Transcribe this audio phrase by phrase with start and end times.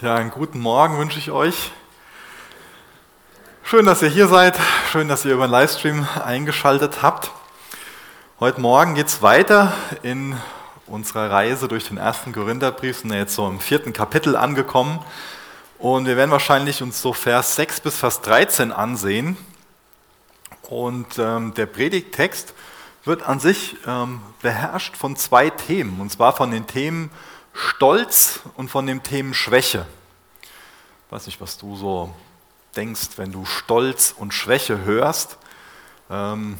[0.00, 1.72] Ja, einen guten Morgen wünsche ich euch.
[3.64, 4.56] Schön, dass ihr hier seid.
[4.92, 7.32] Schön, dass ihr über den Livestream eingeschaltet habt.
[8.38, 9.72] Heute Morgen geht es weiter
[10.04, 10.36] in
[10.86, 13.02] unserer Reise durch den ersten Korintherbrief.
[13.02, 15.00] Wir sind jetzt so im vierten Kapitel angekommen.
[15.80, 19.36] Und wir werden wahrscheinlich uns so Vers 6 bis Vers 13 ansehen.
[20.68, 22.54] Und ähm, der Predigttext
[23.04, 26.00] wird an sich ähm, beherrscht von zwei Themen.
[26.00, 27.10] Und zwar von den Themen
[27.58, 29.84] Stolz und von dem Thema Schwäche.
[30.42, 32.14] Ich weiß nicht, was du so
[32.76, 35.38] denkst, wenn du Stolz und Schwäche hörst.
[36.08, 36.56] Ähm,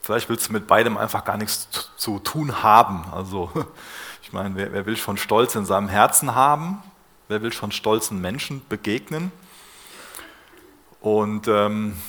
[0.00, 1.68] vielleicht willst du mit beidem einfach gar nichts
[1.98, 3.04] zu, tun haben.
[3.12, 3.50] Also,
[4.22, 6.82] ich meine, wer, wer, will schon Stolz in seinem Herzen haben?
[7.28, 9.30] Wer will schon stolzen Menschen begegnen?
[11.02, 12.00] Und ähm,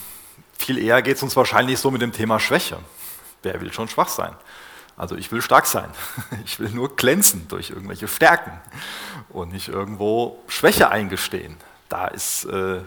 [0.57, 2.79] viel eher geht es uns wahrscheinlich so mit dem Thema Schwäche.
[3.43, 4.33] Wer will schon schwach sein?
[4.97, 5.89] Also ich will stark sein.
[6.45, 8.51] Ich will nur glänzen durch irgendwelche Stärken
[9.29, 11.57] und nicht irgendwo Schwäche eingestehen.
[11.89, 12.81] Da ist, äh,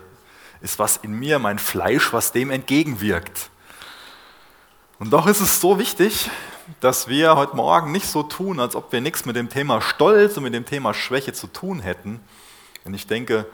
[0.60, 3.50] ist was in mir, mein Fleisch, was dem entgegenwirkt.
[4.98, 6.30] Und doch ist es so wichtig,
[6.80, 10.36] dass wir heute Morgen nicht so tun, als ob wir nichts mit dem Thema Stolz
[10.36, 12.20] und mit dem Thema Schwäche zu tun hätten.
[12.84, 13.46] Denn ich denke,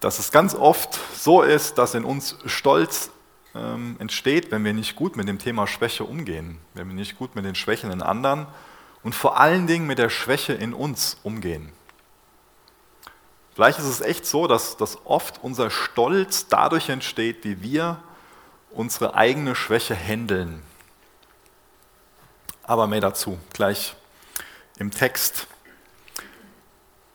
[0.00, 3.11] dass es ganz oft so ist, dass in uns Stolz
[3.54, 7.34] ähm, entsteht, wenn wir nicht gut mit dem Thema Schwäche umgehen, wenn wir nicht gut
[7.36, 8.46] mit den Schwächen in anderen
[9.02, 11.72] und vor allen Dingen mit der Schwäche in uns umgehen.
[13.54, 18.02] Vielleicht ist es echt so, dass, dass oft unser Stolz dadurch entsteht, wie wir
[18.70, 20.62] unsere eigene Schwäche handeln.
[22.62, 23.94] Aber mehr dazu gleich
[24.78, 25.46] im Text.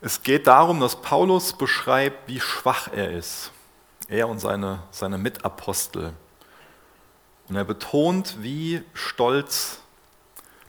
[0.01, 3.51] Es geht darum, dass Paulus beschreibt, wie schwach er ist.
[4.07, 6.13] Er und seine, seine Mitapostel.
[7.49, 9.79] Und er betont, wie stolz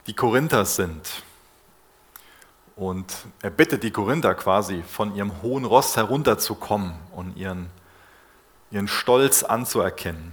[0.06, 1.22] die Korinther sind.
[2.76, 3.12] Und
[3.42, 7.68] er bittet die Korinther quasi, von ihrem hohen Ross herunterzukommen und ihren,
[8.70, 10.32] ihren Stolz anzuerkennen.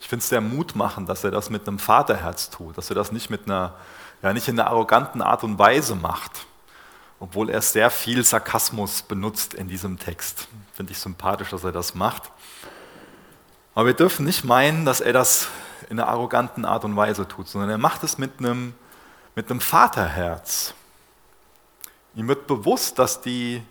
[0.00, 3.12] Ich finde es sehr mutmachend, dass er das mit einem Vaterherz tut, dass er das
[3.12, 3.74] nicht mit einer,
[4.22, 6.46] ja nicht in einer arroganten Art und Weise macht,
[7.20, 10.48] obwohl er sehr viel Sarkasmus benutzt in diesem Text.
[10.72, 12.30] Finde ich sympathisch, dass er das macht.
[13.78, 15.46] Aber wir dürfen nicht meinen, dass er das
[15.88, 18.74] in einer arroganten Art und Weise tut, sondern er macht es mit einem,
[19.36, 20.74] mit einem Vaterherz.
[22.16, 23.62] Ihm wird bewusst, dass die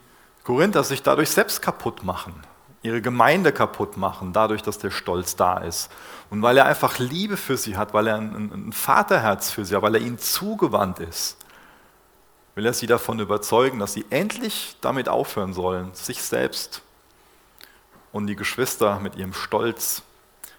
[0.46, 2.34] Korinther sich dadurch selbst kaputt machen,
[2.84, 5.92] ihre Gemeinde kaputt machen, dadurch, dass der Stolz da ist.
[6.30, 9.76] Und weil er einfach Liebe für sie hat, weil er ein, ein Vaterherz für sie
[9.76, 11.36] hat, weil er ihnen zugewandt ist,
[12.56, 16.82] will er sie davon überzeugen, dass sie endlich damit aufhören sollen, sich selbst
[18.18, 20.02] und die Geschwister mit ihrem Stolz,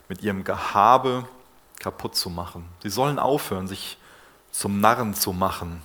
[0.09, 1.27] mit ihrem Gehabe
[1.81, 2.65] kaputt zu machen.
[2.85, 3.99] Sie sollen aufhören, sich
[4.53, 5.83] zum Narren zu machen.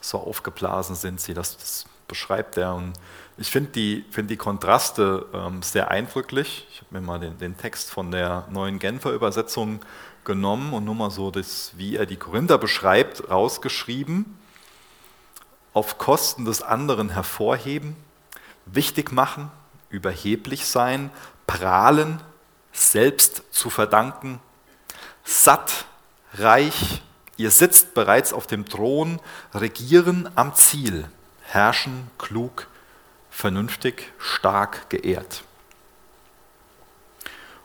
[0.00, 2.74] So aufgeblasen sind sie, das, das beschreibt er.
[2.74, 2.94] Und
[3.36, 6.66] ich finde die, find die Kontraste ähm, sehr eindrücklich.
[6.70, 9.80] Ich habe mir mal den, den, Text von der neuen Genfer Übersetzung
[10.24, 14.38] genommen und nur mal so das, wie er die Korinther beschreibt, rausgeschrieben.
[15.74, 17.94] Auf Kosten des anderen hervorheben,
[18.64, 19.50] wichtig machen,
[19.90, 21.10] überheblich sein,
[21.46, 22.20] prahlen,
[22.72, 24.40] selbst zu verdanken,
[25.24, 25.86] satt,
[26.34, 27.02] reich,
[27.36, 29.20] ihr sitzt bereits auf dem Thron,
[29.54, 31.08] regieren am Ziel,
[31.42, 32.68] herrschen klug,
[33.30, 35.42] vernünftig, stark, geehrt.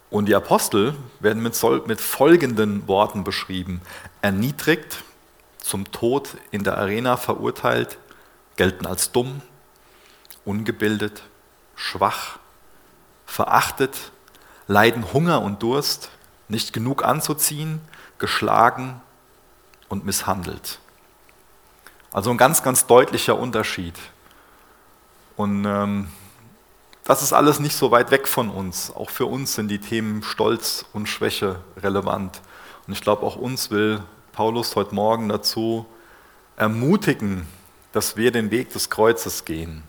[0.09, 1.57] Und die Apostel werden mit,
[1.87, 3.81] mit folgenden Worten beschrieben.
[4.21, 5.03] Erniedrigt,
[5.57, 7.97] zum Tod in der Arena verurteilt,
[8.57, 9.41] gelten als dumm,
[10.43, 11.23] ungebildet,
[11.81, 12.37] schwach,
[13.25, 14.11] verachtet,
[14.67, 16.09] leiden Hunger und Durst,
[16.47, 17.81] nicht genug anzuziehen,
[18.19, 19.01] geschlagen
[19.89, 20.79] und misshandelt.
[22.13, 23.95] Also ein ganz, ganz deutlicher Unterschied.
[25.35, 26.09] Und ähm,
[27.03, 28.93] das ist alles nicht so weit weg von uns.
[28.93, 32.41] Auch für uns sind die Themen Stolz und Schwäche relevant.
[32.85, 34.03] Und ich glaube, auch uns will
[34.33, 35.87] Paulus heute Morgen dazu
[36.57, 37.47] ermutigen,
[37.91, 39.83] dass wir den Weg des Kreuzes gehen.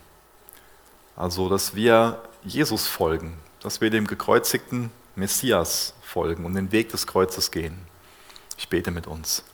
[1.23, 7.07] Also, dass wir Jesus folgen, dass wir dem gekreuzigten Messias folgen und den Weg des
[7.07, 7.79] Kreuzes gehen.
[8.59, 9.45] Ich bete mit uns.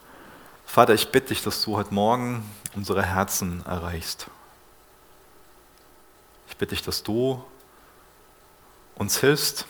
[0.65, 2.43] Vater, ich bitte dich, dass du heute Morgen
[2.75, 4.29] unsere Herzen erreichst.
[6.49, 7.45] Ich bitte dich, dass du
[8.95, 9.67] uns hilfst,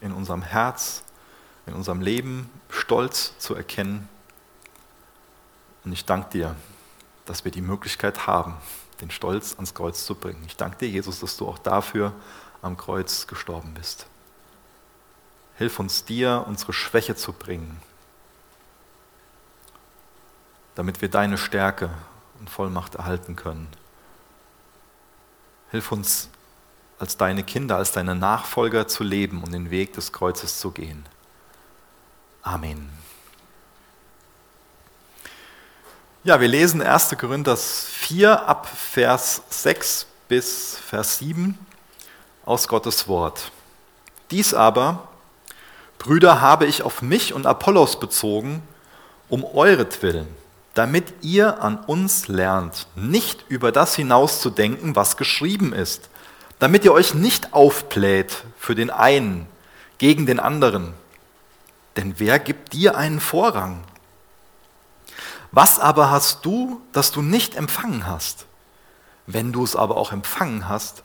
[0.00, 1.02] in unserem Herz,
[1.66, 4.08] in unserem Leben Stolz zu erkennen.
[5.84, 6.54] Und ich danke dir,
[7.26, 8.54] dass wir die Möglichkeit haben,
[9.00, 10.42] den Stolz ans Kreuz zu bringen.
[10.46, 12.12] Ich danke dir, Jesus, dass du auch dafür
[12.62, 14.06] am Kreuz gestorben bist.
[15.56, 17.80] Hilf uns dir, unsere Schwäche zu bringen,
[20.74, 21.90] damit wir deine Stärke
[22.40, 23.68] und Vollmacht erhalten können
[25.74, 26.28] Hilf uns
[27.00, 31.04] als deine Kinder, als deine Nachfolger zu leben und den Weg des Kreuzes zu gehen.
[32.42, 33.03] Amen.
[36.26, 37.18] Ja, wir lesen 1.
[37.18, 41.58] Korinther 4 ab Vers 6 bis Vers 7
[42.46, 43.52] aus Gottes Wort.
[44.30, 45.06] Dies aber,
[45.98, 48.62] Brüder, habe ich auf mich und Apollos bezogen,
[49.28, 50.26] um euretwillen,
[50.72, 56.08] damit ihr an uns lernt, nicht über das hinauszudenken, was geschrieben ist,
[56.58, 59.46] damit ihr euch nicht aufbläht für den einen
[59.98, 60.94] gegen den anderen.
[61.98, 63.84] Denn wer gibt dir einen Vorrang?
[65.54, 68.46] Was aber hast du, das du nicht empfangen hast?
[69.28, 71.04] Wenn du es aber auch empfangen hast,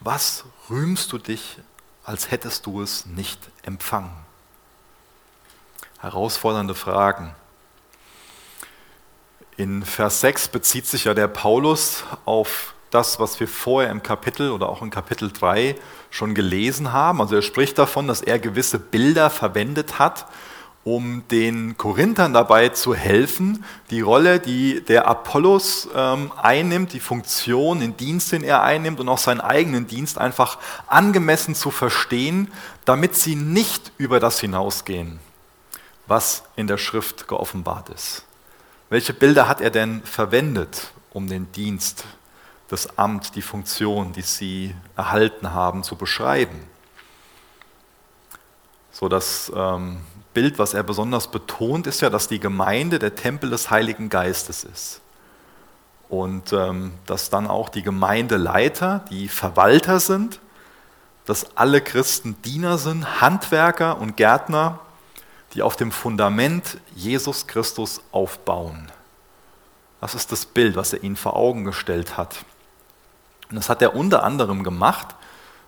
[0.00, 1.58] was rühmst du dich,
[2.02, 4.16] als hättest du es nicht empfangen?
[6.00, 7.34] Herausfordernde Fragen.
[9.58, 14.52] In Vers 6 bezieht sich ja der Paulus auf das, was wir vorher im Kapitel
[14.52, 15.76] oder auch in Kapitel 3
[16.10, 17.20] schon gelesen haben.
[17.20, 20.24] Also er spricht davon, dass er gewisse Bilder verwendet hat,
[20.84, 27.80] um den Korinthern dabei zu helfen, die Rolle, die der Apollos ähm, einnimmt, die Funktion,
[27.80, 30.58] den Dienst, den er einnimmt und auch seinen eigenen Dienst einfach
[30.88, 32.50] angemessen zu verstehen,
[32.84, 35.20] damit sie nicht über das hinausgehen,
[36.08, 38.24] was in der Schrift geoffenbart ist.
[38.90, 42.04] Welche Bilder hat er denn verwendet, um den Dienst,
[42.68, 46.66] das Amt, die Funktion, die sie erhalten haben, zu beschreiben?
[48.90, 50.00] So dass ähm,
[50.34, 54.64] Bild, was er besonders betont, ist ja, dass die Gemeinde der Tempel des Heiligen Geistes
[54.64, 55.00] ist.
[56.08, 60.40] Und ähm, dass dann auch die Gemeindeleiter, die Verwalter sind,
[61.24, 64.80] dass alle Christen Diener sind, Handwerker und Gärtner,
[65.54, 68.90] die auf dem Fundament Jesus Christus aufbauen.
[70.00, 72.44] Das ist das Bild, was er ihnen vor Augen gestellt hat.
[73.50, 75.14] Und das hat er unter anderem gemacht,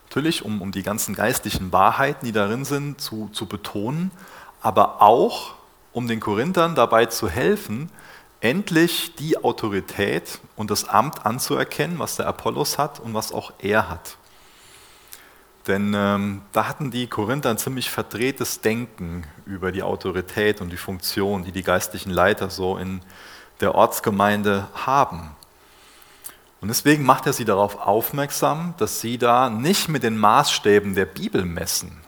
[0.09, 4.11] natürlich um, um die ganzen geistlichen Wahrheiten, die darin sind, zu, zu betonen,
[4.65, 5.55] aber auch,
[5.93, 7.91] um den Korinthern dabei zu helfen,
[8.41, 13.89] endlich die Autorität und das Amt anzuerkennen, was der Apollos hat und was auch er
[13.89, 14.17] hat.
[15.67, 20.77] Denn ähm, da hatten die Korinther ein ziemlich verdrehtes Denken über die Autorität und die
[20.77, 23.01] Funktion, die die geistlichen Leiter so in
[23.61, 25.37] der Ortsgemeinde haben.
[26.61, 31.07] Und deswegen macht er sie darauf aufmerksam, dass sie da nicht mit den Maßstäben der
[31.07, 32.04] Bibel messen,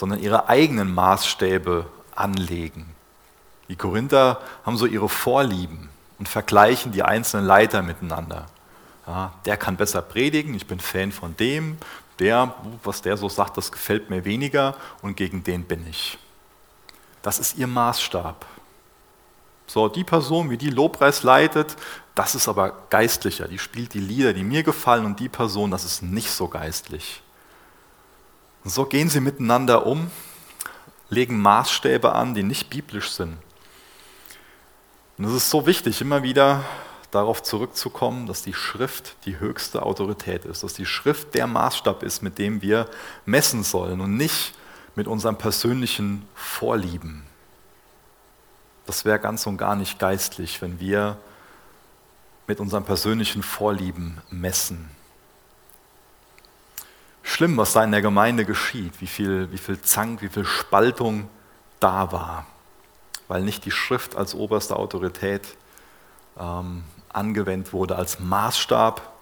[0.00, 1.84] sondern ihre eigenen Maßstäbe
[2.16, 2.86] anlegen.
[3.68, 8.46] Die Korinther haben so ihre Vorlieben und vergleichen die einzelnen Leiter miteinander.
[9.06, 11.76] Ja, der kann besser predigen, ich bin Fan von dem,
[12.18, 16.18] der, was der so sagt, das gefällt mir weniger und gegen den bin ich.
[17.20, 18.46] Das ist ihr Maßstab.
[19.66, 21.76] So, die Person, wie die Lobpreis leitet,
[22.14, 23.48] das ist aber geistlicher.
[23.48, 27.22] Die spielt die Lieder, die mir gefallen und die Person, das ist nicht so geistlich.
[28.64, 30.10] Und so gehen sie miteinander um,
[31.08, 33.38] legen Maßstäbe an, die nicht biblisch sind.
[35.18, 36.64] Und es ist so wichtig, immer wieder
[37.10, 42.22] darauf zurückzukommen, dass die Schrift die höchste Autorität ist, dass die Schrift der Maßstab ist,
[42.22, 42.88] mit dem wir
[43.26, 44.54] messen sollen und nicht
[44.94, 47.24] mit unseren persönlichen Vorlieben.
[48.86, 51.16] Das wäre ganz und gar nicht geistlich, wenn wir
[52.46, 54.88] mit unseren persönlichen Vorlieben messen
[57.30, 61.28] schlimm, was da in der Gemeinde geschieht, wie viel, wie viel Zank, wie viel Spaltung
[61.78, 62.46] da war,
[63.28, 65.56] weil nicht die Schrift als oberste Autorität
[66.38, 69.12] ähm, angewendet wurde, als Maßstab,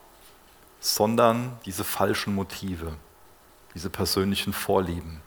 [0.81, 2.93] sondern diese falschen Motive,
[3.75, 5.21] diese persönlichen Vorlieben.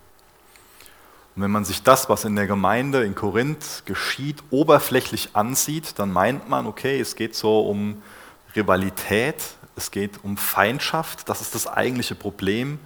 [1.35, 6.11] Und wenn man sich das, was in der Gemeinde in Korinth geschieht, oberflächlich ansieht, dann
[6.11, 8.01] meint man, okay, es geht so um
[8.55, 12.79] Rivalität, es geht um Feindschaft, das ist das eigentliche Problem.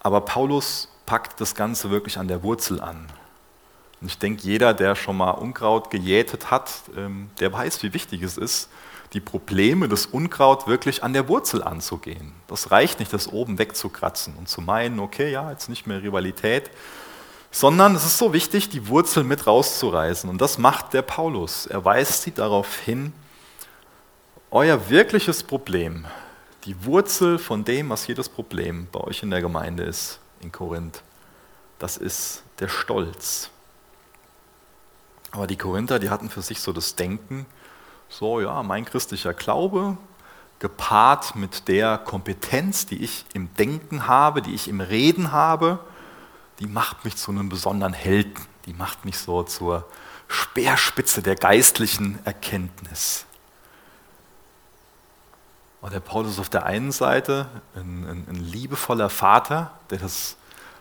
[0.00, 3.06] Aber Paulus packt das Ganze wirklich an der Wurzel an.
[4.00, 8.22] Und ich denke, jeder, der schon mal Unkraut gejätet hat, ähm, der weiß, wie wichtig
[8.22, 8.70] es ist,
[9.12, 12.32] die Probleme des Unkraut wirklich an der Wurzel anzugehen.
[12.46, 16.70] Das reicht nicht, das oben wegzukratzen und zu meinen, okay, ja, jetzt nicht mehr Rivalität,
[17.50, 20.30] sondern es ist so wichtig, die Wurzel mit rauszureißen.
[20.30, 21.66] Und das macht der Paulus.
[21.66, 23.12] Er weist sie darauf hin,
[24.50, 26.06] euer wirkliches Problem,
[26.64, 31.02] die Wurzel von dem, was jedes Problem bei euch in der Gemeinde ist, in Korinth,
[31.78, 33.50] das ist der Stolz.
[35.30, 37.46] Aber die Korinther, die hatten für sich so das Denken,
[38.08, 39.96] so ja, mein christlicher Glaube,
[40.58, 45.78] gepaart mit der Kompetenz, die ich im Denken habe, die ich im Reden habe,
[46.58, 48.34] die macht mich zu einem besonderen Helden,
[48.66, 49.86] die macht mich so zur
[50.28, 53.24] Speerspitze der geistlichen Erkenntnis.
[55.80, 60.36] Und der Paulus ist auf der einen Seite ein, ein, ein liebevoller Vater, der das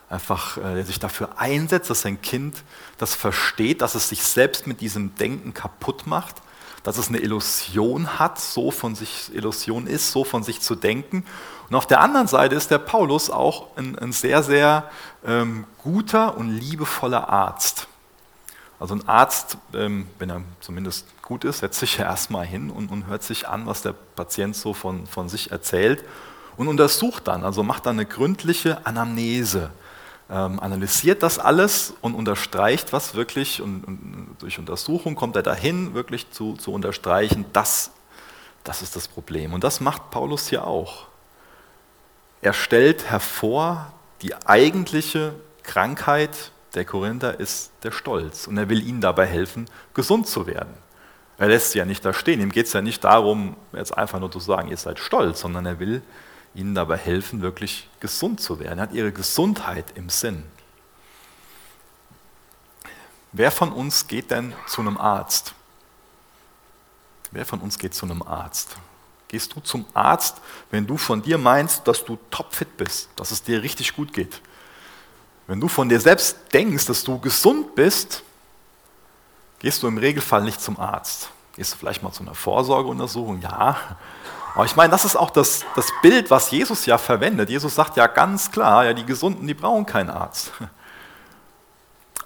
[0.10, 2.64] einfach, äh, der sich dafür einsetzt, dass sein Kind
[2.98, 6.36] das versteht, dass es sich selbst mit diesem Denken kaputt macht,
[6.84, 11.26] dass es eine Illusion hat, so von sich, Illusion ist, so von sich zu denken.
[11.70, 14.90] Und auf der anderen Seite ist der Paulus auch ein, ein sehr, sehr
[15.26, 17.88] ähm, guter und liebevoller Arzt.
[18.80, 22.92] Also ein Arzt, ähm, wenn er zumindest gut ist, setzt sich ja erstmal hin und,
[22.92, 26.04] und, hört sich an, was der Patient so von, von sich erzählt
[26.58, 29.70] und untersucht dann, also macht dann eine gründliche Anamnese,
[30.28, 35.94] ähm, analysiert das alles und unterstreicht, was wirklich, und, und, durch Untersuchung kommt er dahin,
[35.94, 37.92] wirklich zu, zu unterstreichen, das,
[38.64, 39.54] das ist das Problem.
[39.54, 41.06] Und das macht Paulus hier auch.
[42.42, 43.94] Er stellt hervor,
[44.24, 50.28] die eigentliche Krankheit der Korinther ist der Stolz und er will ihnen dabei helfen, gesund
[50.28, 50.89] zu werden.
[51.40, 52.42] Er lässt sie ja nicht da stehen.
[52.42, 55.66] Ihm geht es ja nicht darum, jetzt einfach nur zu sagen, ihr seid stolz, sondern
[55.66, 56.02] er will
[56.54, 58.78] ihnen dabei helfen, wirklich gesund zu werden.
[58.78, 60.44] Er hat ihre Gesundheit im Sinn.
[63.32, 65.54] Wer von uns geht denn zu einem Arzt?
[67.32, 68.76] Wer von uns geht zu einem Arzt?
[69.30, 70.42] Gehst du zum Arzt,
[70.72, 74.42] wenn du von dir meinst, dass du topfit bist, dass es dir richtig gut geht?
[75.48, 78.24] Wenn du von dir selbst denkst, dass du gesund bist,
[79.60, 81.30] gehst du im Regelfall nicht zum Arzt.
[81.56, 83.42] Gehst du vielleicht mal zu einer Vorsorgeuntersuchung?
[83.42, 83.78] Ja.
[84.56, 87.50] Aber ich meine, das ist auch das, das Bild, was Jesus ja verwendet.
[87.50, 90.52] Jesus sagt ja ganz klar, ja, die Gesunden, die brauchen keinen Arzt.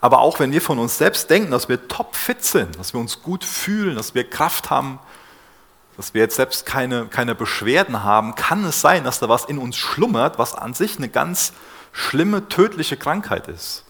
[0.01, 3.21] Aber auch wenn wir von uns selbst denken, dass wir topfit sind, dass wir uns
[3.21, 4.99] gut fühlen, dass wir Kraft haben,
[5.95, 9.57] dass wir jetzt selbst keine, keine Beschwerden haben, kann es sein, dass da was in
[9.57, 11.53] uns schlummert, was an sich eine ganz
[11.93, 13.82] schlimme, tödliche Krankheit ist.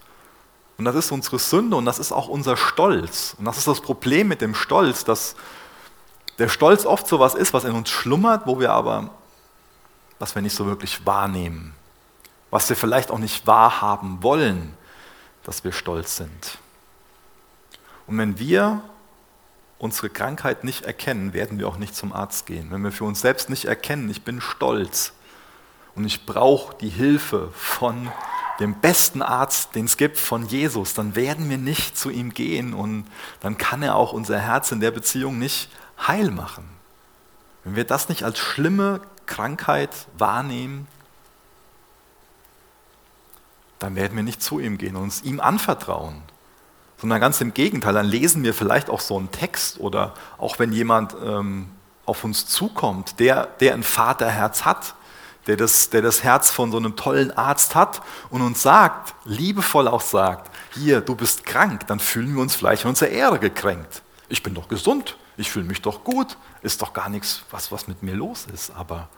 [0.76, 3.36] Und das ist unsere Sünde und das ist auch unser Stolz.
[3.38, 5.36] Und das ist das Problem mit dem Stolz, dass
[6.38, 9.10] der Stolz oft so was ist, was in uns schlummert, wo wir aber,
[10.18, 11.74] was wir nicht so wirklich wahrnehmen.
[12.50, 14.74] Was wir vielleicht auch nicht wahrhaben wollen,
[15.44, 16.58] dass wir stolz sind.
[18.06, 18.82] Und wenn wir
[19.78, 22.70] unsere Krankheit nicht erkennen, werden wir auch nicht zum Arzt gehen.
[22.70, 25.12] Wenn wir für uns selbst nicht erkennen, ich bin stolz,
[25.94, 28.10] und ich brauche die Hilfe von
[28.60, 32.72] dem besten Arzt, den es gibt, von Jesus, dann werden wir nicht zu ihm gehen
[32.74, 33.06] und
[33.40, 35.70] dann kann er auch unser Herz in der Beziehung nicht
[36.06, 36.68] heil machen.
[37.64, 40.86] Wenn wir das nicht als schlimme Krankheit wahrnehmen,
[43.78, 46.22] dann werden wir nicht zu ihm gehen und uns ihm anvertrauen,
[46.98, 50.72] sondern ganz im Gegenteil, dann lesen wir vielleicht auch so einen Text oder auch wenn
[50.72, 51.68] jemand ähm,
[52.06, 54.94] auf uns zukommt, der, der ein Vaterherz hat,
[55.46, 59.88] der das, der das Herz von so einem tollen Arzt hat und uns sagt, liebevoll
[59.88, 64.02] auch sagt, hier, du bist krank, dann fühlen wir uns vielleicht in unserer Ehre gekränkt.
[64.28, 67.88] Ich bin doch gesund, ich fühle mich doch gut, ist doch gar nichts, was, was
[67.88, 68.70] mit mir los ist.
[68.70, 69.08] Aber,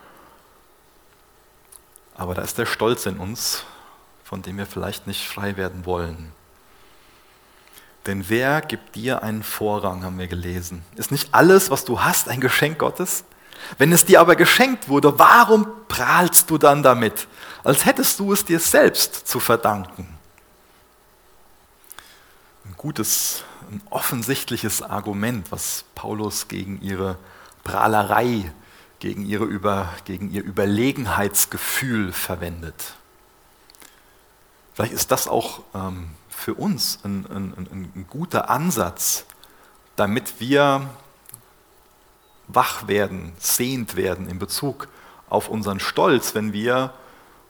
[2.14, 3.64] aber da ist der Stolz in uns,
[4.24, 6.32] von dem wir vielleicht nicht frei werden wollen.
[8.06, 10.84] Denn wer gibt dir einen Vorrang, haben wir gelesen.
[10.94, 13.24] Ist nicht alles, was du hast, ein Geschenk Gottes?
[13.78, 17.26] Wenn es dir aber geschenkt wurde, warum prahlst du dann damit,
[17.64, 20.08] als hättest du es dir selbst zu verdanken?
[22.64, 27.18] Ein gutes, ein offensichtliches Argument, was Paulus gegen ihre
[27.64, 28.52] Prahlerei,
[28.98, 32.94] gegen, ihre Über, gegen ihr Überlegenheitsgefühl verwendet.
[34.74, 39.24] Vielleicht ist das auch ähm, für uns ein, ein, ein guter Ansatz,
[39.96, 40.88] damit wir
[42.48, 44.88] wach werden, sehend werden in Bezug
[45.28, 46.92] auf unseren Stolz, wenn wir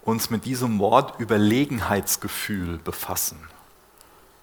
[0.02, 3.38] uns mit diesem Wort Überlegenheitsgefühl befassen.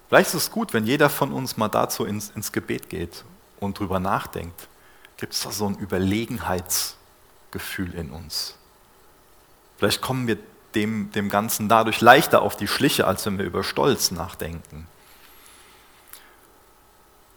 [0.10, 3.24] Vielleicht ist es gut, wenn jeder von uns mal dazu ins, ins Gebet geht
[3.60, 4.67] und drüber nachdenkt.
[5.17, 8.55] Gibt es da so ein Überlegenheitsgefühl in uns?
[9.77, 10.38] Vielleicht kommen wir
[10.75, 14.88] dem, dem Ganzen dadurch leichter auf die Schliche, als wenn wir über Stolz nachdenken.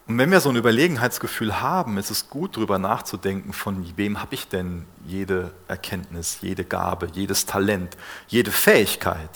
[0.07, 4.35] Und wenn wir so ein Überlegenheitsgefühl haben, ist es gut, darüber nachzudenken, von wem habe
[4.35, 7.97] ich denn jede Erkenntnis, jede Gabe, jedes Talent,
[8.29, 9.31] jede Fähigkeit.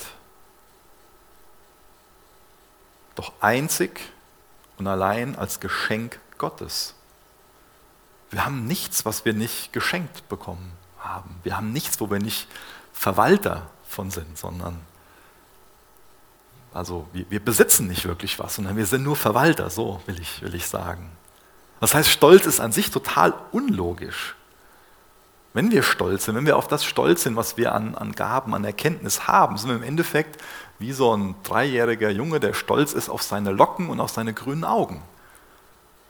[3.16, 4.00] Doch einzig
[4.78, 6.94] und allein als Geschenk Gottes.
[8.30, 11.34] Wir haben nichts, was wir nicht geschenkt bekommen haben.
[11.42, 12.46] Wir haben nichts, wo wir nicht
[12.92, 14.80] Verwalter von sind, sondern
[16.72, 20.42] also wir, wir, besitzen nicht wirklich was, sondern wir sind nur Verwalter, so will ich,
[20.42, 21.10] will ich sagen.
[21.80, 24.36] Das heißt, Stolz ist an sich total unlogisch.
[25.52, 28.54] Wenn wir stolz sind, wenn wir auf das stolz sind, was wir an, an Gaben,
[28.54, 30.40] an Erkenntnis haben, sind wir im Endeffekt
[30.78, 34.64] wie so ein dreijähriger Junge, der stolz ist auf seine Locken und auf seine grünen
[34.64, 35.02] Augen.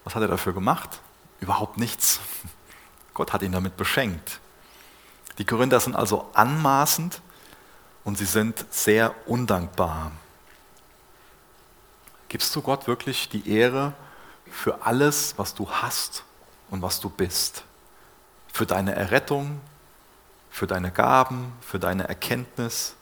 [0.05, 1.00] Was hat er dafür gemacht?
[1.40, 2.21] Überhaupt nichts.
[3.14, 4.40] Gott hat ihn damit beschenkt.
[5.38, 7.23] Die Korinther sind also anmaßend
[8.05, 10.12] und sie sind sehr undankbar.
[12.30, 13.92] Gibst du Gott wirklich die Ehre
[14.49, 16.22] für alles, was du hast
[16.70, 17.64] und was du bist?
[18.52, 19.60] Für deine Errettung,
[20.49, 22.94] für deine Gaben, für deine Erkenntnis?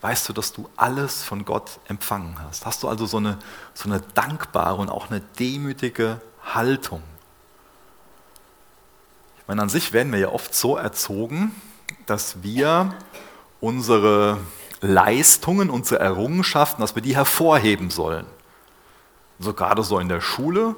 [0.00, 2.64] Weißt du, dass du alles von Gott empfangen hast?
[2.64, 3.38] Hast du also so eine,
[3.74, 7.02] so eine dankbare und auch eine demütige Haltung?
[9.40, 11.54] Ich meine, an sich werden wir ja oft so erzogen,
[12.06, 12.94] dass wir
[13.60, 14.38] unsere
[14.80, 18.24] Leistungen, unsere Errungenschaften, dass wir die hervorheben sollen.
[19.38, 20.76] Also gerade so in der Schule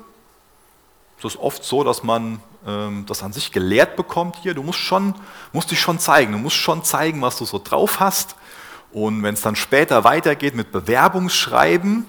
[1.18, 4.36] ist es oft so, dass man ähm, das an sich gelehrt bekommt.
[4.42, 5.14] Hier, du musst, schon,
[5.52, 8.36] musst dich schon zeigen, du musst schon zeigen, was du so drauf hast.
[8.92, 12.06] Und wenn es dann später weitergeht mit Bewerbungsschreiben,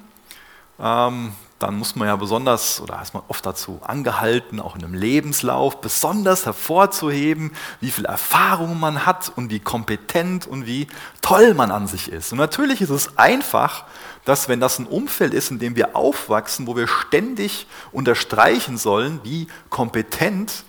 [0.80, 4.94] ähm, dann muss man ja besonders, oder ist man oft dazu angehalten, auch in einem
[4.94, 7.51] Lebenslauf besonders hervorzuheben,
[7.82, 10.88] wie viel Erfahrung man hat und wie kompetent und wie
[11.22, 12.32] toll man an sich ist.
[12.32, 13.86] Und natürlich ist es einfach,
[14.27, 19.22] dass wenn das ein Umfeld ist, in dem wir aufwachsen, wo wir ständig unterstreichen sollen,
[19.24, 20.65] wie kompetent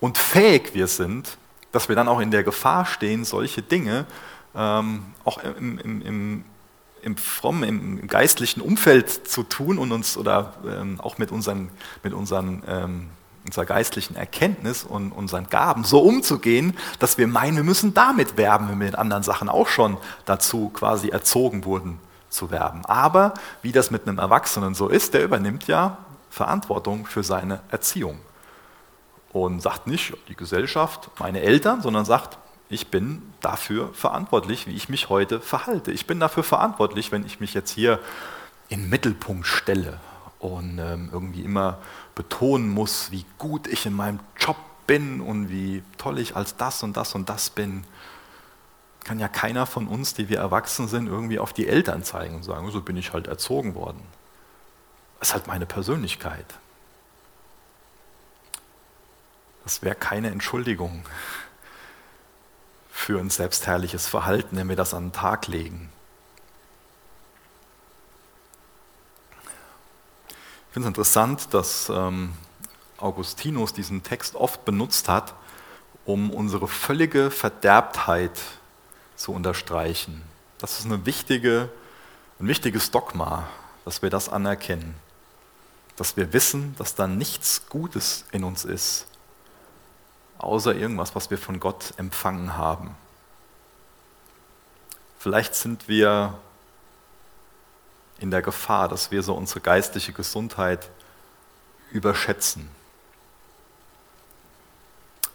[0.00, 1.38] und fähig wir sind,
[1.70, 4.06] dass wir dann auch in der Gefahr stehen, solche Dinge
[4.56, 6.44] ähm, auch im, im, im
[7.02, 7.62] im frommen,
[7.98, 11.70] im geistlichen Umfeld zu tun und uns oder ähm, auch mit unseren,
[12.02, 13.06] mit unseren ähm,
[13.46, 18.68] unserer geistlichen Erkenntnis und unseren Gaben so umzugehen, dass wir meinen, wir müssen damit werben,
[18.68, 21.98] wenn wir mit anderen Sachen auch schon dazu quasi erzogen wurden
[22.30, 22.86] zu werben.
[22.86, 25.98] Aber wie das mit einem Erwachsenen so ist, der übernimmt ja
[26.30, 28.20] Verantwortung für seine Erziehung
[29.32, 34.88] und sagt nicht die Gesellschaft, meine Eltern, sondern sagt, ich bin dafür verantwortlich, wie ich
[34.88, 35.90] mich heute verhalte.
[35.90, 37.98] Ich bin dafür verantwortlich, wenn ich mich jetzt hier
[38.68, 39.98] in den Mittelpunkt stelle
[40.38, 41.78] und ähm, irgendwie immer
[42.14, 44.56] betonen muss, wie gut ich in meinem Job
[44.86, 47.84] bin und wie toll ich als das und das und das bin.
[49.04, 52.42] Kann ja keiner von uns, die wir erwachsen sind, irgendwie auf die Eltern zeigen und
[52.42, 54.02] sagen, so bin ich halt erzogen worden.
[55.18, 56.46] Das ist halt meine Persönlichkeit.
[59.64, 61.04] Das wäre keine Entschuldigung
[62.90, 65.90] für ein selbstherrliches Verhalten, wenn wir das an den Tag legen.
[70.68, 72.32] Ich finde es interessant, dass ähm,
[72.98, 75.34] Augustinus diesen Text oft benutzt hat,
[76.04, 78.59] um unsere völlige Verderbtheit zu
[79.28, 80.22] unterstreichen.
[80.58, 81.68] Das ist eine wichtige,
[82.38, 83.48] ein wichtiges Dogma,
[83.84, 84.94] dass wir das anerkennen.
[85.96, 89.06] Dass wir wissen, dass da nichts Gutes in uns ist,
[90.38, 92.96] außer irgendwas, was wir von Gott empfangen haben.
[95.18, 96.38] Vielleicht sind wir
[98.18, 100.88] in der Gefahr, dass wir so unsere geistliche Gesundheit
[101.90, 102.70] überschätzen.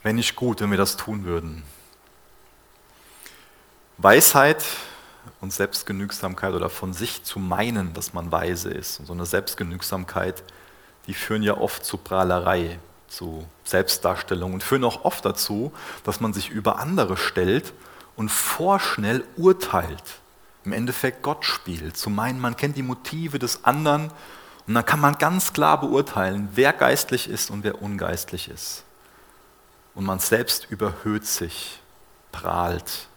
[0.02, 1.64] Wenn nicht gut, wenn wir das tun würden.
[3.98, 4.64] Weisheit
[5.42, 10.44] und Selbstgenügsamkeit oder von sich zu meinen, dass man weise ist, und so eine Selbstgenügsamkeit,
[11.08, 15.72] die führen ja oft zu Prahlerei, zu Selbstdarstellung und führen auch oft dazu,
[16.04, 17.74] dass man sich über andere stellt
[18.16, 20.20] und vorschnell urteilt.
[20.66, 24.12] Im Endeffekt Gott spielt, zu meinen, man kennt die Motive des anderen
[24.68, 28.84] und dann kann man ganz klar beurteilen, wer geistlich ist und wer ungeistlich ist.
[29.94, 31.80] Und man selbst überhöht sich,
[32.32, 33.08] prahlt,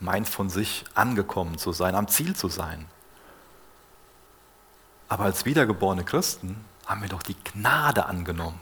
[0.00, 2.86] meint von sich angekommen zu sein, am Ziel zu sein.
[5.08, 8.60] Aber als wiedergeborene Christen haben wir doch die Gnade angenommen.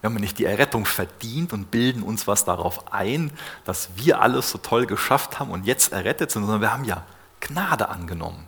[0.00, 3.32] Wir haben nicht die Errettung verdient und bilden uns was darauf ein,
[3.64, 7.04] dass wir alles so toll geschafft haben und jetzt errettet sind, sondern wir haben ja
[7.40, 8.46] Gnade angenommen.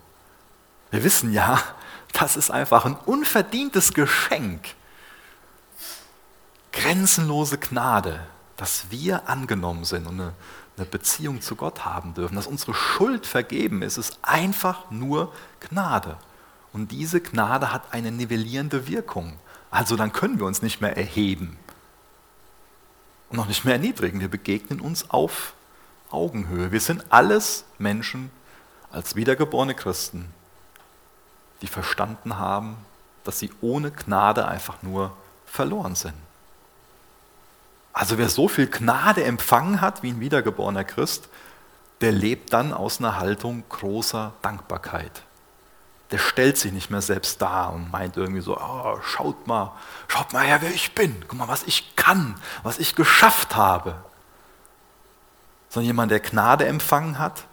[0.91, 1.59] Wir wissen ja,
[2.13, 4.75] das ist einfach ein unverdientes Geschenk.
[6.73, 8.21] Grenzenlose Gnade,
[8.59, 10.35] dass wir angenommen sind und eine,
[10.77, 16.19] eine Beziehung zu Gott haben dürfen, dass unsere Schuld vergeben ist, ist einfach nur Gnade.
[16.73, 19.39] Und diese Gnade hat eine nivellierende Wirkung.
[19.71, 21.59] Also dann können wir uns nicht mehr erheben
[23.31, 24.21] und noch nicht mehr erniedrigen.
[24.21, 25.55] Wir begegnen uns auf
[26.11, 26.73] Augenhöhe.
[26.73, 28.31] Wir sind alles Menschen
[28.91, 30.33] als wiedergeborene Christen,
[31.63, 32.77] die verstanden haben,
[33.25, 36.15] dass sie ohne Gnade einfach nur verloren sind.
[37.97, 41.31] Also wer so viel Gnade empfangen hat wie ein wiedergeborener Christ,
[42.03, 45.23] der lebt dann aus einer Haltung großer Dankbarkeit
[46.11, 49.73] der stellt sich nicht mehr selbst dar und meint irgendwie so, oh, schaut mal,
[50.09, 53.97] schaut mal her, wer ich bin, guck mal, was ich kann, was ich geschafft habe.
[55.69, 57.45] Sondern jemand, der Gnade empfangen hat,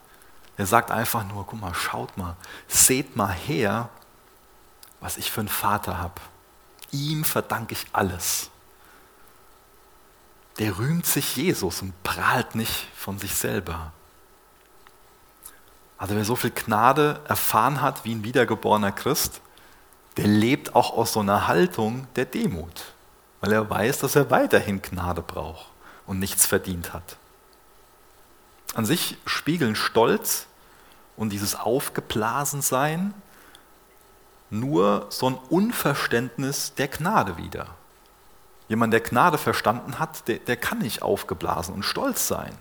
[0.58, 2.36] der sagt einfach nur, guck mal, schaut mal,
[2.68, 3.90] seht mal her,
[5.00, 6.22] was ich für einen Vater habe.
[6.92, 8.52] Ihm verdanke ich alles.
[10.60, 13.92] Der rühmt sich Jesus und prahlt nicht von sich selber.
[15.98, 19.42] Also wer so viel Gnade erfahren hat wie ein wiedergeborener Christ,
[20.18, 22.94] der lebt auch aus so einer Haltung der Demut,
[23.42, 25.68] weil er weiß, dass er weiterhin Gnade braucht
[26.06, 27.18] und nichts verdient hat.
[28.76, 30.48] An sich spiegeln Stolz
[31.16, 33.14] und dieses Aufgeblasensein
[34.50, 37.76] nur so ein Unverständnis der Gnade wider.
[38.68, 42.58] Jemand, der Gnade verstanden hat, der, der kann nicht aufgeblasen und stolz sein.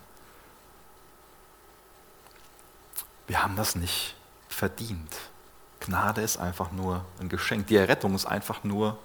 [3.26, 4.14] Wir haben das nicht
[4.48, 5.16] verdient.
[5.80, 7.66] Gnade ist einfach nur ein Geschenk.
[7.68, 8.98] Die Errettung ist einfach nur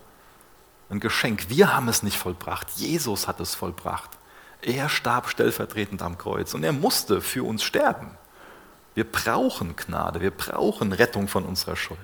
[0.89, 1.49] ein Geschenk.
[1.49, 2.69] Wir haben es nicht vollbracht.
[2.75, 4.10] Jesus hat es vollbracht.
[4.62, 8.17] Er starb stellvertretend am Kreuz und er musste für uns sterben.
[8.95, 11.99] Wir brauchen Gnade, wir brauchen Rettung von unserer Schuld.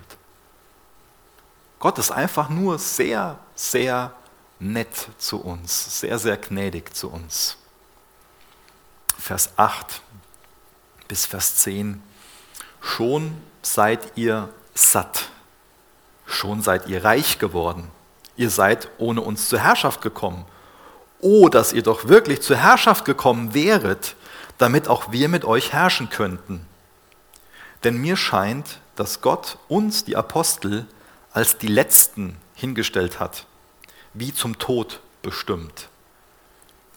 [1.80, 4.14] Gott ist einfach nur sehr, sehr
[4.58, 7.56] nett zu uns, sehr, sehr gnädig zu uns.
[9.18, 10.02] Vers 8
[11.08, 12.02] bis Vers 10.
[12.80, 15.30] Schon seid ihr satt,
[16.26, 17.90] schon seid ihr reich geworden,
[18.36, 20.44] ihr seid ohne uns zur Herrschaft gekommen.
[21.20, 24.16] Oh, dass ihr doch wirklich zur Herrschaft gekommen wäret,
[24.58, 26.66] damit auch wir mit euch herrschen könnten.
[27.82, 30.86] Denn mir scheint, dass Gott uns, die Apostel,
[31.32, 33.46] als die Letzten hingestellt hat,
[34.14, 35.88] wie zum Tod bestimmt.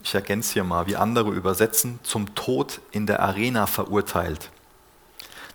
[0.04, 4.52] Ich ergänze hier mal, wie andere übersetzen, zum Tod in der Arena verurteilt.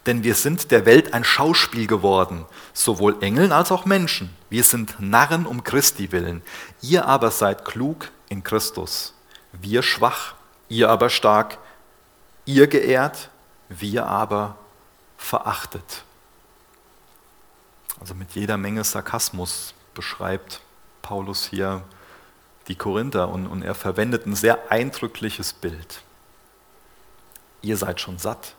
[0.05, 4.37] Denn wir sind der Welt ein Schauspiel geworden, sowohl Engeln als auch Menschen.
[4.51, 6.43] Wir sind Narren um Christi willen.
[6.83, 9.15] Ihr aber seid klug in Christus.
[9.53, 10.35] Wir schwach,
[10.69, 11.59] ihr aber stark.
[12.45, 13.31] Ihr geehrt,
[13.69, 14.57] wir aber
[15.17, 16.03] verachtet
[18.03, 20.61] also mit jeder Menge Sarkasmus beschreibt
[21.13, 21.83] Paulus hier
[22.69, 26.01] die Korinther und, und er verwendet ein sehr eindrückliches Bild.
[27.61, 28.55] Ihr seid schon satt,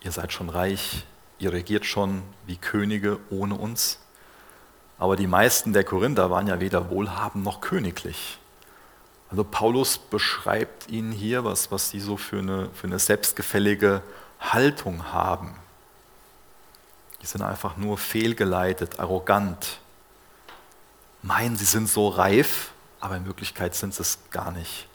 [0.00, 1.04] ihr seid schon reich,
[1.38, 3.98] ihr regiert schon wie Könige ohne uns.
[4.96, 8.38] Aber die meisten der Korinther waren ja weder wohlhabend noch königlich.
[9.28, 14.00] Also Paulus beschreibt ihnen hier, was, was sie so für eine, für eine selbstgefällige
[14.40, 15.54] Haltung haben.
[17.20, 19.81] Die sind einfach nur fehlgeleitet, arrogant,
[21.22, 24.88] meinen, sie sind so reif, aber in Wirklichkeit sind sie es gar nicht.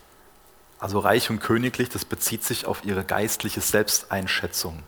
[0.80, 4.84] Also reich und königlich, das bezieht sich auf ihre geistliche Selbsteinschätzung.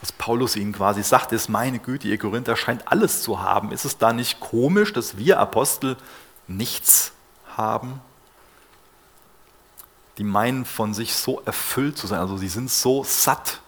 [0.00, 3.72] Was Paulus ihnen quasi sagt, ist, meine Güte, ihr Korinther scheint alles zu haben.
[3.72, 5.96] Ist es da nicht komisch, dass wir Apostel
[6.46, 7.12] nichts
[7.56, 8.00] haben?
[10.16, 13.60] Die meinen von sich so erfüllt zu sein, also sie sind so satt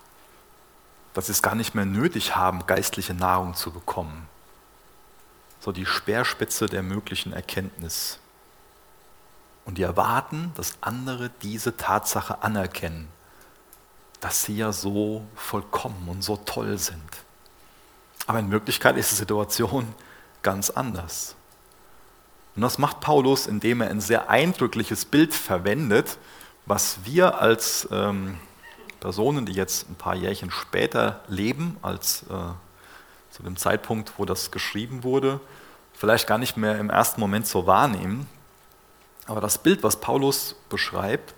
[1.14, 4.28] dass sie es gar nicht mehr nötig haben, geistliche Nahrung zu bekommen.
[5.60, 8.18] So die Speerspitze der möglichen Erkenntnis.
[9.64, 13.08] Und die erwarten, dass andere diese Tatsache anerkennen,
[14.20, 17.10] dass sie ja so vollkommen und so toll sind.
[18.26, 19.94] Aber in Wirklichkeit ist die Situation
[20.42, 21.34] ganz anders.
[22.56, 26.18] Und das macht Paulus, indem er ein sehr eindrückliches Bild verwendet,
[26.66, 28.38] was wir als ähm,
[29.00, 32.34] Personen, die jetzt ein paar Jährchen später leben als äh,
[33.30, 35.40] zu dem Zeitpunkt, wo das geschrieben wurde,
[35.92, 38.26] vielleicht gar nicht mehr im ersten Moment so wahrnehmen.
[39.26, 41.34] Aber das Bild, was Paulus beschreibt,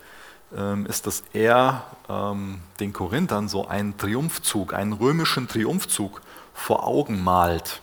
[0.57, 6.23] ähm, ist, dass er ähm, den Korinthern so einen Triumphzug, einen römischen Triumphzug
[6.55, 7.81] vor Augen malt.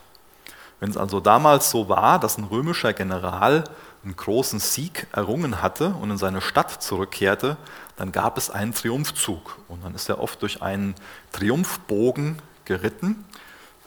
[0.80, 3.63] Wenn es also damals so war, dass ein römischer General
[4.04, 7.58] einen großen Sieg errungen hatte und in seine Stadt zurückkehrte,
[7.98, 9.58] dann gab es einen Triumphzug.
[9.67, 10.95] Und dann ist er oft durch einen
[11.34, 13.26] Triumphbogen geritten.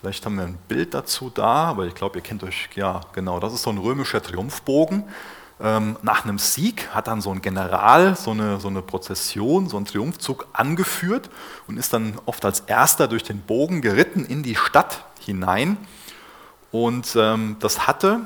[0.03, 3.39] Vielleicht haben wir ein Bild dazu da, aber ich glaube, ihr kennt euch, ja, genau,
[3.39, 5.05] das ist so ein römischer Triumphbogen.
[5.61, 9.77] Ähm, nach einem Sieg hat dann so ein General so eine, so eine Prozession, so
[9.77, 11.31] einen Triumphzug angeführt
[11.69, 15.77] und ist dann oft als erster durch den Bogen geritten in die Stadt hinein.
[16.73, 18.23] Und ähm, das hatte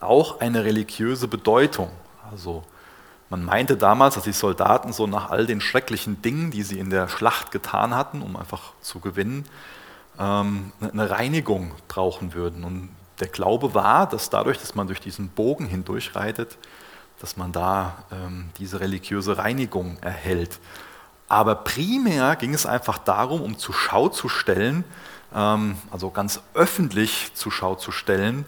[0.00, 1.90] auch eine religiöse Bedeutung.
[2.30, 2.62] Also
[3.28, 6.90] man meinte damals, dass die Soldaten so nach all den schrecklichen Dingen, die sie in
[6.90, 9.46] der Schlacht getan hatten, um einfach zu gewinnen,
[10.18, 12.64] ähm, eine Reinigung brauchen würden.
[12.64, 16.58] Und der Glaube war, dass dadurch, dass man durch diesen Bogen hindurchreitet,
[17.20, 20.58] dass man da ähm, diese religiöse Reinigung erhält.
[21.28, 24.84] Aber primär ging es einfach darum, um zur Schau zu stellen,
[25.34, 28.44] ähm, also ganz öffentlich zur Schau zu stellen,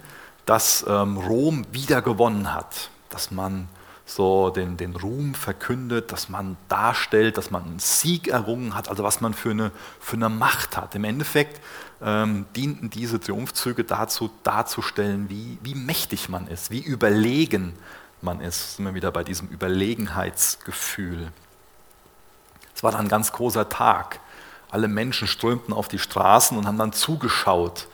[0.47, 3.69] dass Rom wieder gewonnen hat, dass man
[4.09, 9.05] so den, den Ruhm verkündet, dass man darstellt, dass man einen Sieg errungen hat, also
[9.05, 10.95] was man für eine, für eine Macht hat.
[10.95, 11.61] Im Endeffekt
[12.01, 17.75] ähm, dienten diese Triumphzüge dazu, darzustellen, wie, wie mächtig man ist, wie überlegen
[18.23, 18.77] man ist.
[18.77, 21.31] Sind wir wieder bei diesem Überlegenheitsgefühl.
[22.75, 24.21] Es war dann ein ganz großer Tag.
[24.71, 27.89] Alle Menschen strömten auf die Straßen und haben dann zugeschaut,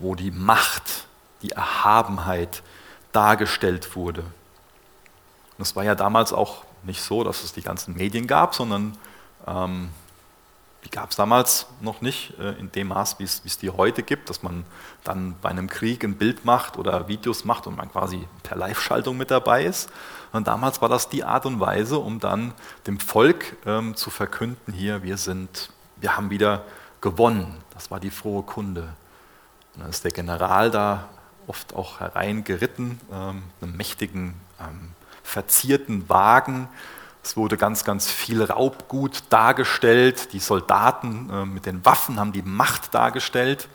[0.00, 1.06] wo die Macht,
[1.42, 2.62] die Erhabenheit
[3.12, 4.24] dargestellt wurde.
[5.58, 8.96] Und es war ja damals auch nicht so, dass es die ganzen Medien gab, sondern
[9.46, 9.90] ähm,
[10.84, 14.28] die gab es damals noch nicht äh, in dem Maß, wie es die heute gibt,
[14.28, 14.64] dass man
[15.02, 19.16] dann bei einem Krieg ein Bild macht oder Videos macht und man quasi per Live-Schaltung
[19.16, 19.88] mit dabei ist.
[20.32, 22.52] Und damals war das die Art und Weise, um dann
[22.86, 26.64] dem Volk ähm, zu verkünden, hier, wir sind, wir haben wieder
[27.00, 27.56] gewonnen.
[27.72, 28.94] Das war die frohe Kunde.
[29.74, 31.08] Und dann ist der General da
[31.46, 34.90] oft auch hereingeritten, ähm, einem mächtigen, ähm,
[35.24, 36.68] verzierten Wagen
[37.24, 40.34] es wurde ganz, ganz viel Raubgut dargestellt.
[40.34, 43.68] Die Soldaten äh, mit den Waffen haben die Macht dargestellt.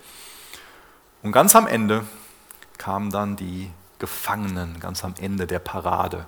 [1.24, 2.06] Und ganz am Ende
[2.78, 6.28] kamen dann die Gefangenen, ganz am Ende der Parade.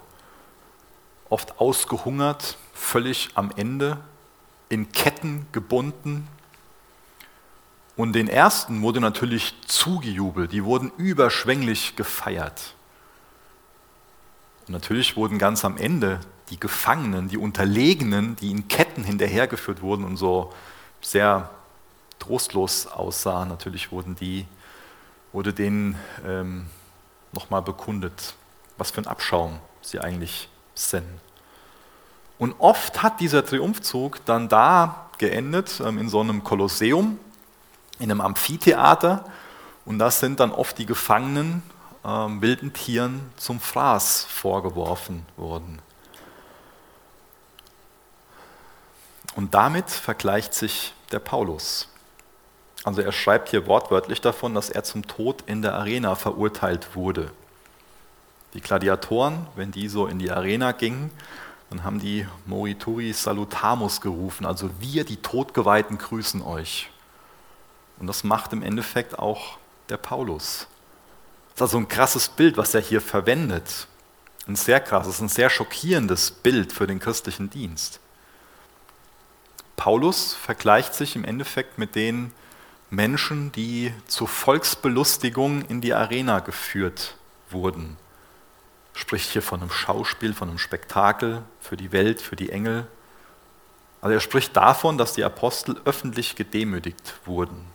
[1.29, 3.97] Oft ausgehungert, völlig am Ende,
[4.69, 6.27] in Ketten gebunden.
[7.95, 12.73] Und den ersten wurde natürlich zugejubelt, die wurden überschwänglich gefeiert.
[14.67, 16.19] Und natürlich wurden ganz am Ende
[16.49, 20.53] die Gefangenen, die Unterlegenen, die in Ketten hinterhergeführt wurden und so
[20.99, 21.49] sehr
[22.19, 24.45] trostlos aussahen, natürlich wurden die,
[25.33, 26.67] wurde denen ähm,
[27.31, 28.35] nochmal bekundet,
[28.77, 31.05] was für ein Abschaum sie eigentlich sind.
[32.37, 37.19] Und oft hat dieser Triumphzug dann da geendet, ähm, in so einem Kolosseum,
[37.99, 39.25] in einem Amphitheater.
[39.85, 41.63] Und das sind dann oft die Gefangenen
[42.05, 45.79] ähm, wilden Tieren zum Fraß vorgeworfen worden.
[49.35, 51.87] Und damit vergleicht sich der Paulus.
[52.83, 57.31] Also er schreibt hier wortwörtlich davon, dass er zum Tod in der Arena verurteilt wurde.
[58.53, 61.11] Die Gladiatoren, wenn die so in die Arena gingen,
[61.69, 66.89] dann haben die Morituri Salutamus gerufen, also wir, die Todgeweihten, grüßen euch.
[67.97, 70.67] Und das macht im Endeffekt auch der Paulus.
[71.55, 73.87] Das ist also ein krasses Bild, was er hier verwendet.
[74.47, 77.99] Ein sehr krasses, ein sehr schockierendes Bild für den christlichen Dienst.
[79.75, 82.31] Paulus vergleicht sich im Endeffekt mit den
[82.89, 87.15] Menschen, die zur Volksbelustigung in die Arena geführt
[87.49, 87.97] wurden.
[88.93, 92.87] Spricht hier von einem Schauspiel, von einem Spektakel für die Welt, für die Engel.
[94.01, 97.65] Also er spricht davon, dass die Apostel öffentlich gedemütigt wurden.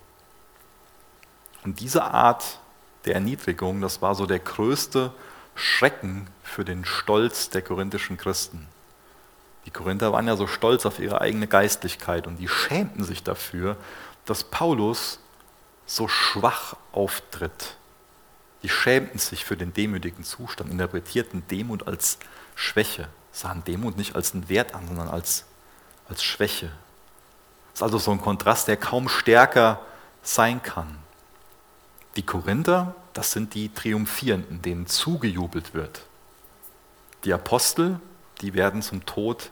[1.64, 2.60] Und diese Art
[3.06, 5.12] der Erniedrigung, das war so der größte
[5.54, 8.66] Schrecken für den Stolz der korinthischen Christen.
[9.64, 13.76] Die Korinther waren ja so stolz auf ihre eigene Geistlichkeit und die schämten sich dafür,
[14.24, 15.18] dass Paulus
[15.86, 17.76] so schwach auftritt.
[18.62, 22.18] Die schämten sich für den demütigen Zustand, interpretierten Demut als
[22.54, 25.44] Schwäche, sahen Demut nicht als einen Wert an, sondern als,
[26.08, 26.70] als Schwäche.
[27.72, 29.80] Das ist also so ein Kontrast, der kaum stärker
[30.22, 30.98] sein kann.
[32.16, 36.02] Die Korinther, das sind die Triumphierenden, denen zugejubelt wird.
[37.24, 38.00] Die Apostel,
[38.40, 39.50] die werden zum Tod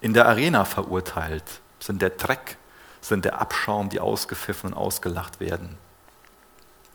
[0.00, 1.44] in der Arena verurteilt,
[1.80, 2.56] sind der Dreck,
[3.00, 5.76] sind der Abschaum, die ausgepfiffen und ausgelacht werden.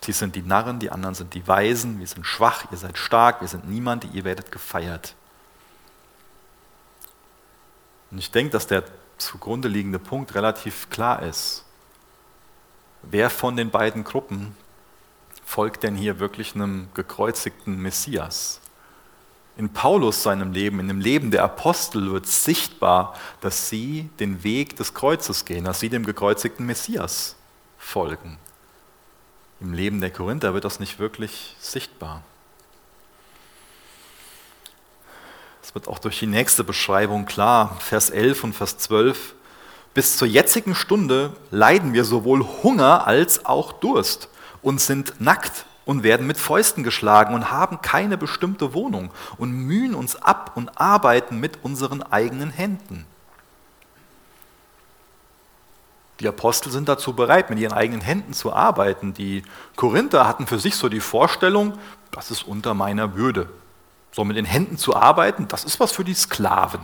[0.02, 3.42] Sie sind die Narren, die anderen sind die Weisen, wir sind schwach, ihr seid stark,
[3.42, 5.16] wir sind niemand, ihr werdet gefeiert.
[8.12, 8.84] Und ich denke, dass der
[9.18, 11.64] zugrunde liegende Punkt relativ klar ist.
[13.02, 14.56] Wer von den beiden Gruppen
[15.46, 18.60] folgt denn hier wirklich einem gekreuzigten Messias?
[19.56, 24.76] In Paulus seinem Leben, in dem Leben der Apostel wird sichtbar, dass sie den Weg
[24.78, 27.36] des Kreuzes gehen, dass sie dem gekreuzigten Messias
[27.78, 28.40] folgen.
[29.62, 32.24] Im Leben der Korinther wird das nicht wirklich sichtbar.
[35.62, 39.36] Es wird auch durch die nächste Beschreibung klar, Vers 11 und Vers 12.
[39.94, 44.30] Bis zur jetzigen Stunde leiden wir sowohl Hunger als auch Durst
[44.64, 49.94] und sind nackt und werden mit Fäusten geschlagen und haben keine bestimmte Wohnung und mühen
[49.94, 53.06] uns ab und arbeiten mit unseren eigenen Händen.
[56.20, 59.14] Die Apostel sind dazu bereit, mit ihren eigenen Händen zu arbeiten.
[59.14, 59.44] Die
[59.76, 61.78] Korinther hatten für sich so die Vorstellung,
[62.12, 63.50] das ist unter meiner Würde.
[64.12, 66.82] So mit den Händen zu arbeiten, das ist was für die Sklaven.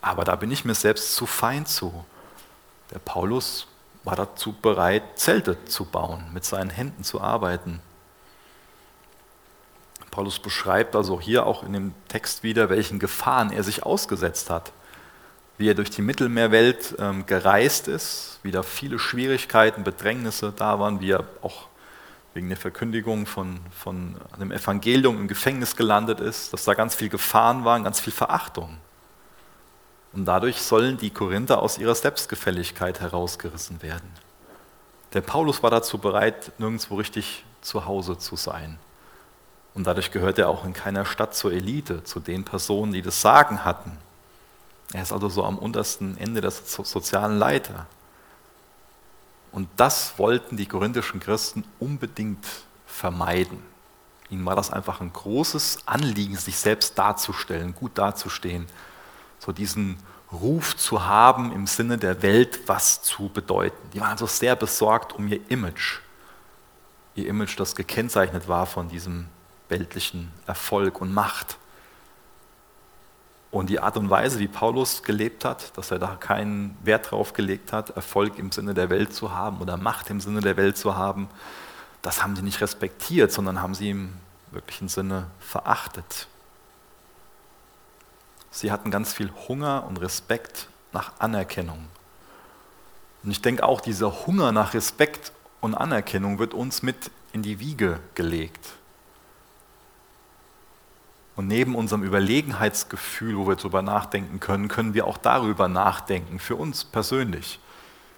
[0.00, 2.04] Aber da bin ich mir selbst zu fein zu.
[2.92, 3.66] Der Paulus
[4.08, 7.80] war dazu bereit, Zelte zu bauen, mit seinen Händen zu arbeiten.
[10.10, 14.72] Paulus beschreibt also hier auch in dem Text wieder, welchen Gefahren er sich ausgesetzt hat.
[15.58, 21.02] Wie er durch die Mittelmeerwelt ähm, gereist ist, wie da viele Schwierigkeiten, Bedrängnisse da waren,
[21.02, 21.68] wie er auch
[22.32, 27.10] wegen der Verkündigung von, von einem Evangelium im Gefängnis gelandet ist, dass da ganz viel
[27.10, 28.78] Gefahren waren, ganz viel Verachtung.
[30.18, 34.10] Und dadurch sollen die Korinther aus ihrer Selbstgefälligkeit herausgerissen werden.
[35.12, 38.80] Der Paulus war dazu bereit, nirgendwo richtig zu Hause zu sein.
[39.74, 43.22] Und dadurch gehört er auch in keiner Stadt zur Elite, zu den Personen, die das
[43.22, 43.96] Sagen hatten.
[44.92, 47.86] Er ist also so am untersten Ende der sozialen Leiter.
[49.52, 52.44] Und das wollten die korinthischen Christen unbedingt
[52.88, 53.62] vermeiden.
[54.30, 58.66] Ihnen war das einfach ein großes Anliegen, sich selbst darzustellen, gut dazustehen,
[59.38, 59.98] so diesen
[60.32, 63.76] Ruf zu haben, im Sinne der Welt was zu bedeuten.
[63.92, 66.00] Die waren also sehr besorgt um ihr Image.
[67.14, 69.26] Ihr Image, das gekennzeichnet war von diesem
[69.68, 71.56] weltlichen Erfolg und Macht.
[73.50, 77.32] Und die Art und Weise, wie Paulus gelebt hat, dass er da keinen Wert drauf
[77.32, 80.76] gelegt hat, Erfolg im Sinne der Welt zu haben oder Macht im Sinne der Welt
[80.76, 81.28] zu haben,
[82.02, 84.12] das haben sie nicht respektiert, sondern haben sie im
[84.50, 86.28] wirklichen Sinne verachtet.
[88.58, 91.86] Sie hatten ganz viel Hunger und Respekt nach Anerkennung.
[93.22, 97.60] Und ich denke auch, dieser Hunger nach Respekt und Anerkennung wird uns mit in die
[97.60, 98.70] Wiege gelegt.
[101.36, 106.56] Und neben unserem Überlegenheitsgefühl, wo wir darüber nachdenken können, können wir auch darüber nachdenken, für
[106.56, 107.60] uns persönlich.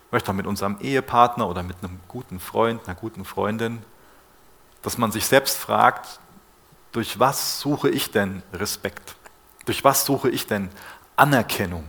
[0.09, 3.83] Vielleicht auch mit unserem Ehepartner oder mit einem guten Freund, einer guten Freundin,
[4.81, 6.19] dass man sich selbst fragt,
[6.93, 9.17] durch was suche ich denn Respekt?
[9.71, 10.69] Durch was suche ich denn
[11.15, 11.85] Anerkennung?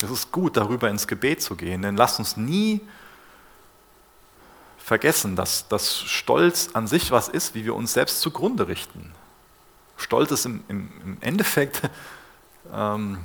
[0.00, 2.80] Es ist gut, darüber ins Gebet zu gehen, denn lasst uns nie
[4.78, 9.12] vergessen, dass das Stolz an sich was ist, wie wir uns selbst zugrunde richten.
[9.98, 11.82] Stolz ist im, im, im Endeffekt
[12.72, 13.18] ähm,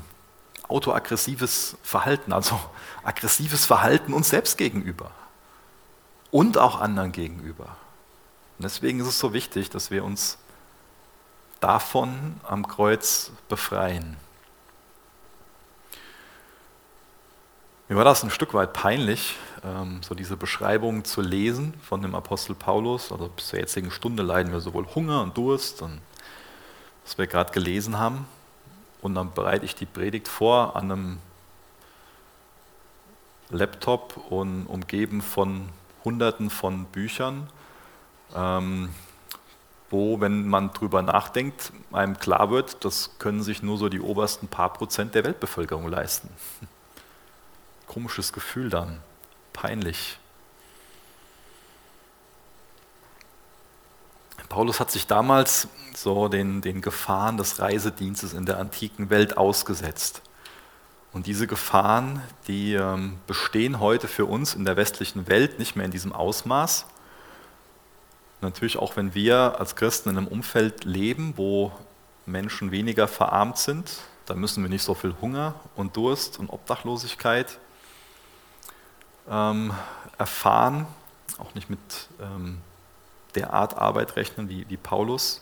[0.68, 2.60] autoaggressives Verhalten, also
[3.06, 5.12] aggressives Verhalten uns selbst gegenüber
[6.30, 7.78] und auch anderen gegenüber.
[8.58, 10.38] Und deswegen ist es so wichtig, dass wir uns
[11.60, 14.18] davon am Kreuz befreien.
[17.88, 22.14] Mir war das ein Stück weit peinlich, ähm, so diese Beschreibung zu lesen von dem
[22.14, 23.12] Apostel Paulus.
[23.12, 26.00] Also bis zur jetzigen Stunde leiden wir sowohl Hunger und Durst und
[27.04, 28.28] was wir gerade gelesen haben.
[29.02, 31.18] Und dann bereite ich die Predigt vor an einem
[33.50, 35.70] Laptop und umgeben von
[36.06, 37.50] Hunderten von Büchern,
[38.36, 38.90] ähm,
[39.90, 44.48] wo, wenn man drüber nachdenkt, einem klar wird, das können sich nur so die obersten
[44.48, 46.30] paar Prozent der Weltbevölkerung leisten.
[47.88, 49.00] Komisches Gefühl dann,
[49.54, 50.20] peinlich.
[54.50, 60.24] Paulus hat sich damals so den, den Gefahren des Reisedienstes in der antiken Welt ausgesetzt.
[61.12, 65.86] Und diese Gefahren, die ähm, bestehen heute für uns in der westlichen Welt nicht mehr
[65.86, 66.86] in diesem Ausmaß.
[68.42, 71.72] Natürlich auch, wenn wir als Christen in einem Umfeld leben, wo
[72.26, 73.92] Menschen weniger verarmt sind,
[74.26, 77.58] da müssen wir nicht so viel Hunger und Durst und Obdachlosigkeit
[79.30, 79.74] ähm,
[80.18, 80.86] erfahren,
[81.38, 81.80] auch nicht mit
[82.22, 82.62] ähm,
[83.36, 85.42] der Art Arbeit rechnen wie, wie Paulus.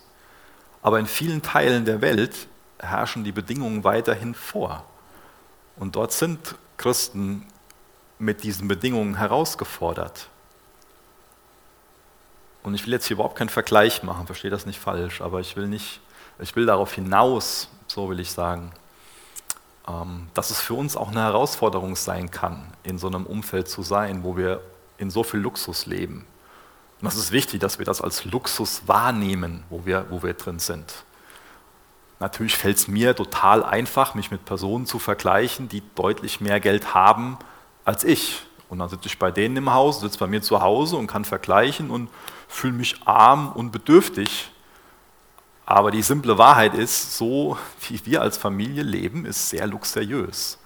[0.81, 2.47] Aber in vielen Teilen der Welt
[2.79, 4.85] herrschen die Bedingungen weiterhin vor.
[5.75, 7.45] Und dort sind Christen
[8.19, 10.29] mit diesen Bedingungen herausgefordert.
[12.67, 15.55] Und ich will jetzt hier überhaupt keinen Vergleich machen, verstehe das nicht falsch, aber ich
[15.55, 16.01] will nicht,
[16.39, 18.73] ich will darauf hinaus, so will ich sagen,
[19.87, 23.83] ähm, dass es für uns auch eine Herausforderung sein kann, in so einem Umfeld zu
[23.83, 24.59] sein, wo wir
[24.97, 26.25] in so viel Luxus leben.
[26.99, 30.59] Und das ist wichtig, dass wir das als Luxus wahrnehmen, wo wir, wo wir drin
[30.59, 31.05] sind.
[32.19, 36.93] Natürlich fällt es mir total einfach, mich mit Personen zu vergleichen, die deutlich mehr Geld
[36.93, 37.37] haben
[37.85, 38.41] als ich.
[38.67, 41.23] Und dann sitze ich bei denen im Haus, sitze bei mir zu Hause und kann
[41.23, 42.09] vergleichen und
[42.47, 44.51] fühle mich arm und bedürftig.
[45.65, 47.57] Aber die simple Wahrheit ist, so
[47.87, 50.57] wie wir als Familie leben, ist sehr luxuriös.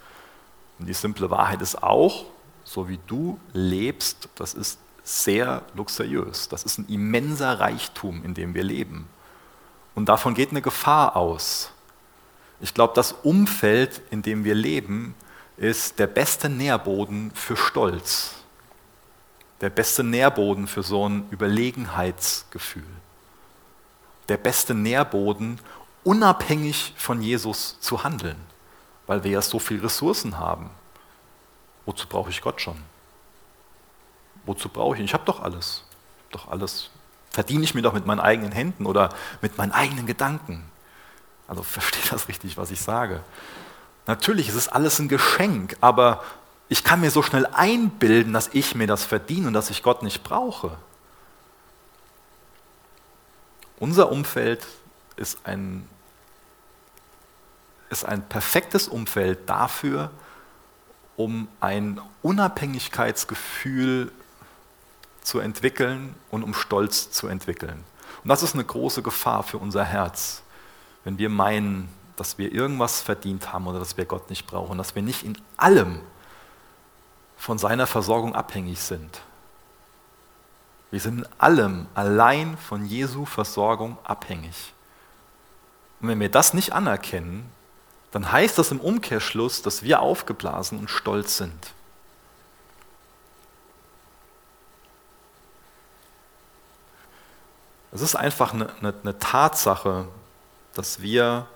[0.78, 2.26] Und die simple Wahrheit ist auch,
[2.64, 6.50] so wie du lebst, das ist sehr luxuriös.
[6.50, 9.08] Das ist ein immenser Reichtum, in dem wir leben.
[9.96, 11.72] Und davon geht eine Gefahr aus.
[12.60, 15.16] Ich glaube, das Umfeld, in dem wir leben,
[15.58, 18.36] ist der beste Nährboden für Stolz.
[19.62, 22.84] Der beste Nährboden für so ein Überlegenheitsgefühl.
[24.28, 25.60] Der beste Nährboden,
[26.04, 28.38] unabhängig von Jesus zu handeln,
[29.08, 30.70] weil wir ja so viele Ressourcen haben.
[31.86, 32.78] Wozu brauche ich Gott schon?
[34.46, 35.06] Wozu brauche ich ihn?
[35.06, 35.84] Ich habe doch alles.
[36.32, 36.90] Doch alles
[37.32, 39.10] verdiene ich mir doch mit meinen eigenen Händen oder
[39.42, 40.64] mit meinen eigenen Gedanken.
[41.48, 43.24] Also versteht das richtig, was ich sage.
[44.08, 46.24] Natürlich ist es alles ein Geschenk, aber
[46.72, 50.04] Ich kann mir so schnell einbilden, dass ich mir das verdiene und dass ich Gott
[50.04, 50.78] nicht brauche.
[53.78, 54.66] Unser Umfeld
[55.18, 55.86] ist ein,
[57.90, 60.12] ist ein perfektes Umfeld dafür,
[61.18, 64.10] um ein Unabhängigkeitsgefühl
[65.24, 67.84] zu entwickeln und um Stolz zu entwickeln.
[68.24, 70.42] Und das ist eine große Gefahr für unser Herz,
[71.04, 74.96] wenn wir meinen, dass wir irgendwas verdient haben oder dass wir Gott nicht brauchen, dass
[74.96, 76.00] wir nicht in allem
[77.42, 79.20] von seiner Versorgung abhängig sind.
[80.92, 84.74] Wir sind in allem allein von Jesu Versorgung abhängig.
[86.00, 87.52] Und wenn wir das nicht anerkennen,
[88.12, 91.74] dann heißt das im Umkehrschluss, dass wir aufgeblasen und stolz sind.
[97.92, 100.08] Es ist einfach eine, eine, eine, Tatsache,
[100.76, 101.48] dass wir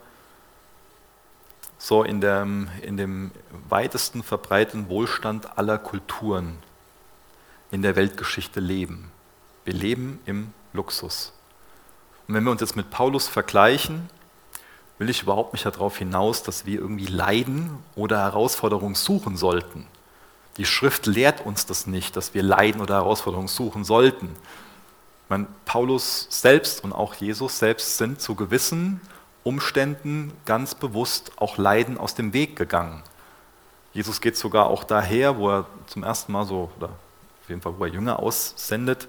[1.85, 3.29] so in dem, in dem
[3.69, 6.57] weitesten verbreiteten Wohlstand aller Kulturen
[7.69, 9.11] in der Weltgeschichte leben.
[9.65, 11.31] Wir leben im Luxus.
[12.27, 14.09] Und wenn wir uns jetzt mit Paulus vergleichen,
[14.97, 19.85] will ich überhaupt nicht darauf hinaus, dass wir irgendwie Leiden oder Herausforderungen suchen sollten.
[20.57, 24.35] Die Schrift lehrt uns das nicht, dass wir Leiden oder Herausforderungen suchen sollten.
[25.29, 29.01] Meine, Paulus selbst und auch Jesus selbst sind zu gewissen
[29.45, 33.03] Umständen ganz bewusst auch Leiden aus dem Weg gegangen.
[33.93, 37.75] Jesus geht sogar auch daher, wo er zum ersten Mal so, oder auf jeden Fall,
[37.77, 39.07] wo er Jünger aussendet,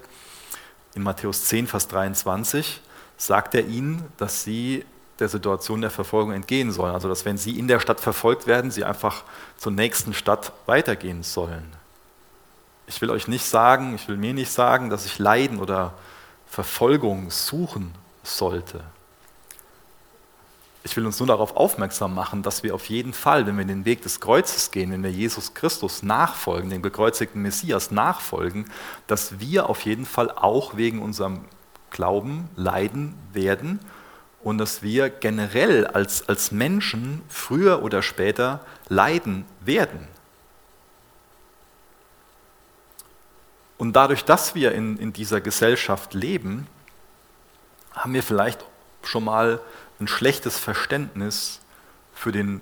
[0.93, 2.81] in Matthäus 10, Vers 23
[3.17, 4.85] sagt er ihnen, dass sie
[5.19, 6.93] der Situation der Verfolgung entgehen sollen.
[6.93, 9.23] Also dass wenn sie in der Stadt verfolgt werden, sie einfach
[9.57, 11.65] zur nächsten Stadt weitergehen sollen.
[12.85, 15.93] Ich will euch nicht sagen, ich will mir nicht sagen, dass ich Leiden oder
[16.45, 18.83] Verfolgung suchen sollte.
[20.87, 23.83] Ich will uns nur darauf aufmerksam machen, dass wir auf jeden Fall, wenn wir den
[23.83, 28.71] Weg des Kreuzes gehen, wenn wir Jesus Christus nachfolgen, dem gekreuzigten Messias nachfolgen,
[29.05, 31.41] dass wir auf jeden Fall auch wegen unserem
[31.89, 33.81] Glauben leiden werden
[34.41, 40.07] und dass wir generell als, als Menschen früher oder später leiden werden.
[43.77, 46.65] Und dadurch, dass wir in, in dieser Gesellschaft leben,
[47.91, 48.63] haben wir vielleicht
[49.03, 49.59] schon mal
[49.99, 51.59] ein schlechtes Verständnis
[52.13, 52.61] für den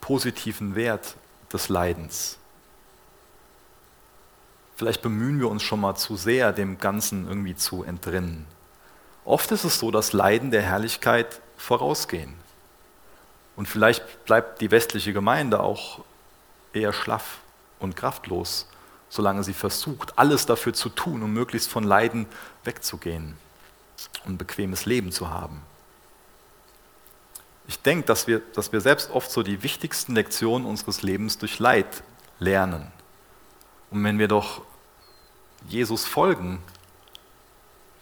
[0.00, 1.16] positiven Wert
[1.52, 2.38] des Leidens.
[4.76, 8.46] Vielleicht bemühen wir uns schon mal zu sehr, dem Ganzen irgendwie zu entrinnen.
[9.24, 12.34] Oft ist es so, dass Leiden der Herrlichkeit vorausgehen.
[13.56, 16.04] Und vielleicht bleibt die westliche Gemeinde auch
[16.72, 17.38] eher schlaff
[17.80, 18.68] und kraftlos,
[19.08, 22.26] solange sie versucht, alles dafür zu tun, um möglichst von Leiden
[22.62, 23.36] wegzugehen
[24.24, 25.62] und ein bequemes Leben zu haben
[27.68, 31.58] ich denke, dass wir, dass wir selbst oft so die wichtigsten Lektionen unseres Lebens durch
[31.58, 32.02] Leid
[32.38, 32.90] lernen.
[33.90, 34.62] Und wenn wir doch
[35.68, 36.60] Jesus folgen,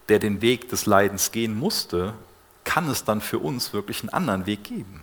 [0.09, 2.15] der den Weg des Leidens gehen musste,
[2.63, 5.03] kann es dann für uns wirklich einen anderen Weg geben.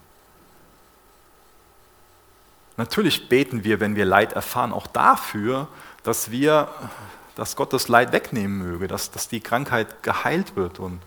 [2.77, 5.67] Natürlich beten wir, wenn wir Leid erfahren, auch dafür,
[6.03, 6.69] dass wir,
[7.35, 11.01] dass Gott das Leid wegnehmen möge, dass, dass die Krankheit geheilt wird und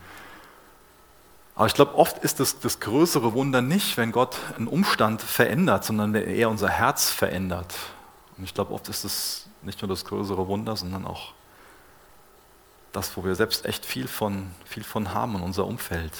[1.56, 5.84] aber ich glaube, oft ist das, das größere Wunder nicht, wenn Gott einen Umstand verändert,
[5.84, 7.74] sondern wenn er unser Herz verändert.
[8.36, 11.32] Und ich glaube, oft ist es nicht nur das größere Wunder, sondern auch
[12.92, 16.12] das, wo wir selbst echt viel von, viel von haben in unser Umfeld.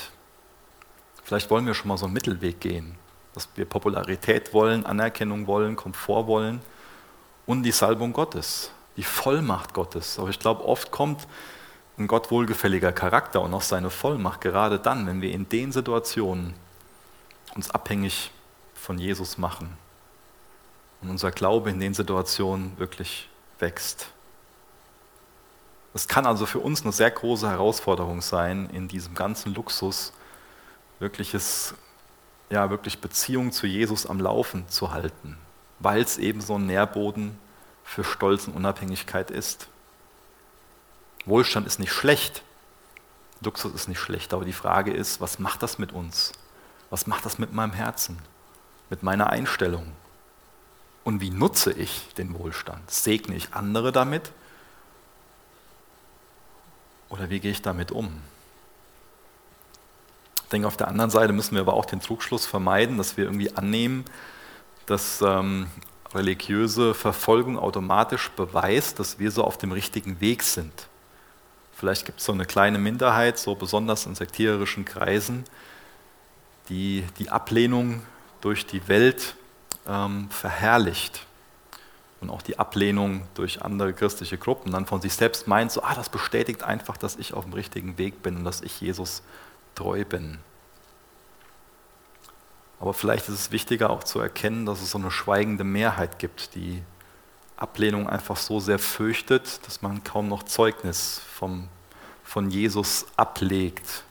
[1.22, 2.97] Vielleicht wollen wir schon mal so einen Mittelweg gehen,
[3.34, 6.61] dass wir Popularität wollen, Anerkennung wollen, Komfort wollen
[7.45, 10.18] und die Salbung Gottes, die Vollmacht Gottes.
[10.18, 11.26] Aber ich glaube, oft kommt
[11.99, 16.55] ein Gott wohlgefälliger Charakter und auch seine Vollmacht, gerade dann, wenn wir in den Situationen
[17.55, 18.30] uns abhängig
[18.74, 19.76] von Jesus machen
[21.01, 23.28] und unser Glaube in den Situationen wirklich
[23.59, 24.09] wächst.
[25.94, 30.12] Es kann also für uns eine sehr große Herausforderung sein, in diesem ganzen Luxus
[30.99, 31.74] wirkliches,
[32.51, 35.38] ja, wirklich Beziehung zu Jesus am Laufen zu halten,
[35.78, 37.38] weil es eben so ein Nährboden
[37.82, 39.68] für Stolz und Unabhängigkeit ist.
[41.27, 42.43] Wohlstand ist nicht schlecht,
[43.43, 46.33] Luxus ist nicht schlecht, aber die Frage ist, was macht das mit uns?
[46.89, 48.18] Was macht das mit meinem Herzen,
[48.91, 49.93] mit meiner Einstellung?
[51.05, 52.91] Und wie nutze ich den Wohlstand?
[52.91, 54.33] Segne ich andere damit?
[57.09, 58.22] Oder wie gehe ich damit um?
[60.43, 63.24] Ich denke, auf der anderen Seite müssen wir aber auch den Trugschluss vermeiden, dass wir
[63.24, 64.05] irgendwie annehmen,
[64.87, 65.68] dass ähm,
[66.14, 70.89] religiöse Verfolgung automatisch beweist, dass wir so auf dem richtigen Weg sind.
[71.77, 75.45] Vielleicht gibt es so eine kleine Minderheit, so besonders in sektiererischen Kreisen,
[76.70, 78.03] die die Ablehnung
[78.41, 79.37] durch die Welt
[79.87, 81.27] ähm, verherrlicht.
[82.22, 85.95] und auch die Ablehnung durch andere christliche Gruppen dann von sich selbst meint, so, ah,
[85.95, 89.22] das bestätigt einfach, dass ich auf dem richtigen Weg bin und dass ich Jesus
[89.74, 90.39] treu bin.
[92.81, 96.55] Aber vielleicht ist es wichtiger auch zu erkennen, dass es so eine schweigende Mehrheit gibt,
[96.55, 96.83] die
[97.57, 101.69] Ablehnung einfach so sehr fürchtet, dass man kaum noch Zeugnis vom,
[102.23, 104.05] von Jesus ablegt.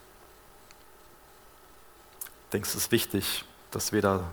[2.46, 4.24] Ich denke, es ist wichtig, dass wir da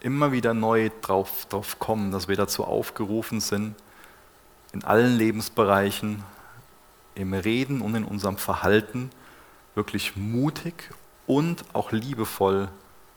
[0.00, 3.74] immer wieder neu drauf, drauf kommen, dass wir dazu aufgerufen sind,
[4.72, 6.22] in allen Lebensbereichen,
[7.14, 9.10] im Reden und in unserem Verhalten
[9.74, 10.90] wirklich mutig
[11.26, 12.68] und auch liebevoll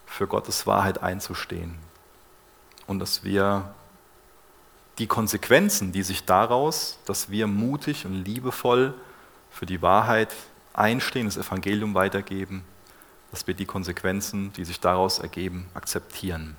[0.06, 1.76] für Gottes Wahrheit einzustehen.
[2.88, 3.74] Und dass wir
[5.00, 8.94] die Konsequenzen, die sich daraus, dass wir mutig und liebevoll
[9.50, 10.36] für die Wahrheit
[10.74, 12.64] einstehen, das Evangelium weitergeben,
[13.32, 16.58] dass wir die Konsequenzen, die sich daraus ergeben, akzeptieren,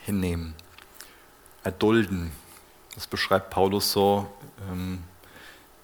[0.00, 0.54] hinnehmen,
[1.64, 2.30] erdulden.
[2.94, 4.30] Das beschreibt Paulus so
[4.70, 5.02] ähm,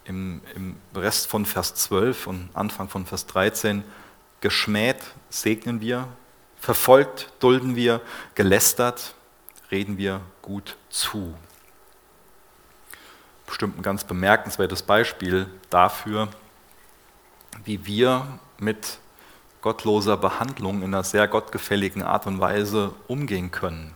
[0.05, 3.83] im, im Rest von Vers 12 und Anfang von Vers 13.
[4.41, 4.99] Geschmäht
[5.31, 6.07] segnen wir,
[6.59, 8.03] verfolgt dulden wir,
[8.35, 9.15] gelästert
[9.75, 11.35] reden wir gut zu.
[13.47, 16.29] Bestimmt ein ganz bemerkenswertes Beispiel dafür,
[17.65, 18.99] wie wir mit
[19.61, 23.95] gottloser Behandlung in einer sehr gottgefälligen Art und Weise umgehen können.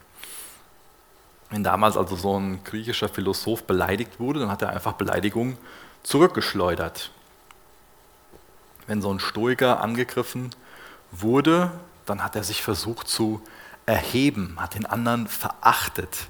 [1.51, 5.57] Wenn damals also so ein griechischer Philosoph beleidigt wurde, dann hat er einfach Beleidigung
[6.03, 7.11] zurückgeschleudert
[8.89, 10.51] wenn so ein Stoiker angegriffen
[11.13, 11.71] wurde,
[12.07, 13.41] dann hat er sich versucht zu
[13.89, 16.29] erheben, hat den anderen verachtet.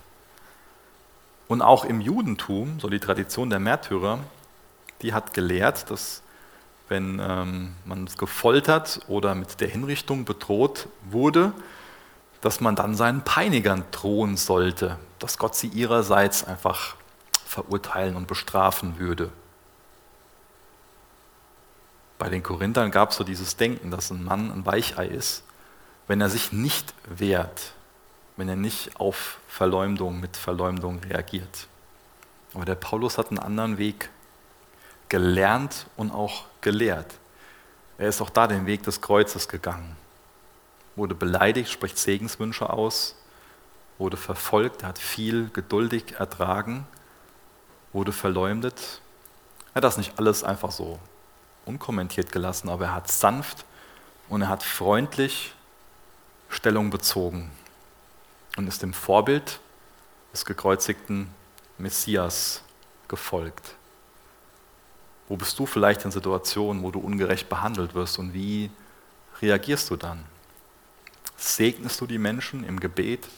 [1.49, 4.21] Und auch im Judentum, so die Tradition der Märtyrer,
[5.03, 6.23] die hat gelehrt, dass
[6.89, 11.53] wenn ähm, man gefoltert oder mit der Hinrichtung bedroht wurde,
[12.41, 16.95] dass man dann seinen Peinigern drohen sollte, dass Gott sie ihrerseits einfach
[17.45, 19.31] verurteilen und bestrafen würde.
[22.19, 25.43] Bei den Korinthern gab es so dieses Denken, dass ein Mann ein Weichei ist,
[26.09, 27.73] wenn er sich nicht wehrt,
[28.37, 31.69] wenn er nicht auf Verleumdung mit Verleumdung reagiert.
[32.55, 34.11] Aber der Paulus hat einen anderen Weg
[35.09, 37.15] gelernt und auch gelehrt.
[37.99, 39.97] Er ist auch da den Weg des Kreuzes gegangen.
[40.97, 43.15] Wurde beleidigt, spricht Segenswünsche aus,
[43.99, 46.87] wurde verfolgt, er hat viel geduldig ertragen,
[47.93, 49.03] wurde verleumdet.
[49.73, 50.99] Er hat das nicht alles einfach so
[51.67, 53.65] unkommentiert gelassen, aber er hat sanft
[54.29, 55.55] und er hat freundlich
[56.49, 57.51] Stellung bezogen
[58.57, 59.61] und ist dem Vorbild
[60.33, 61.29] des gekreuzigten
[61.79, 62.63] Messias
[63.07, 63.75] gefolgt.
[65.29, 68.71] Wo bist du vielleicht in Situationen, wo du ungerecht behandelt wirst und wie
[69.41, 70.25] reagierst du dann?
[71.37, 73.29] Segnest du die Menschen im Gebet?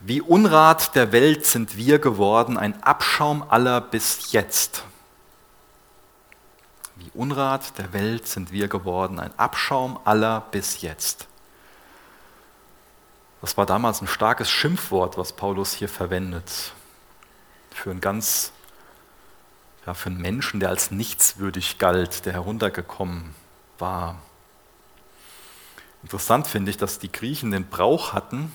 [0.00, 4.84] Wie Unrat der Welt sind wir geworden, ein Abschaum aller bis jetzt.
[7.00, 11.26] Wie Unrat der Welt sind wir geworden, ein Abschaum aller bis jetzt.
[13.40, 16.72] Das war damals ein starkes Schimpfwort, was Paulus hier verwendet.
[17.70, 18.52] Für einen ganz,
[19.86, 23.34] ja, für einen Menschen, der als nichtswürdig galt, der heruntergekommen
[23.78, 24.16] war.
[26.02, 28.52] Interessant finde ich, dass die Griechen den Brauch hatten,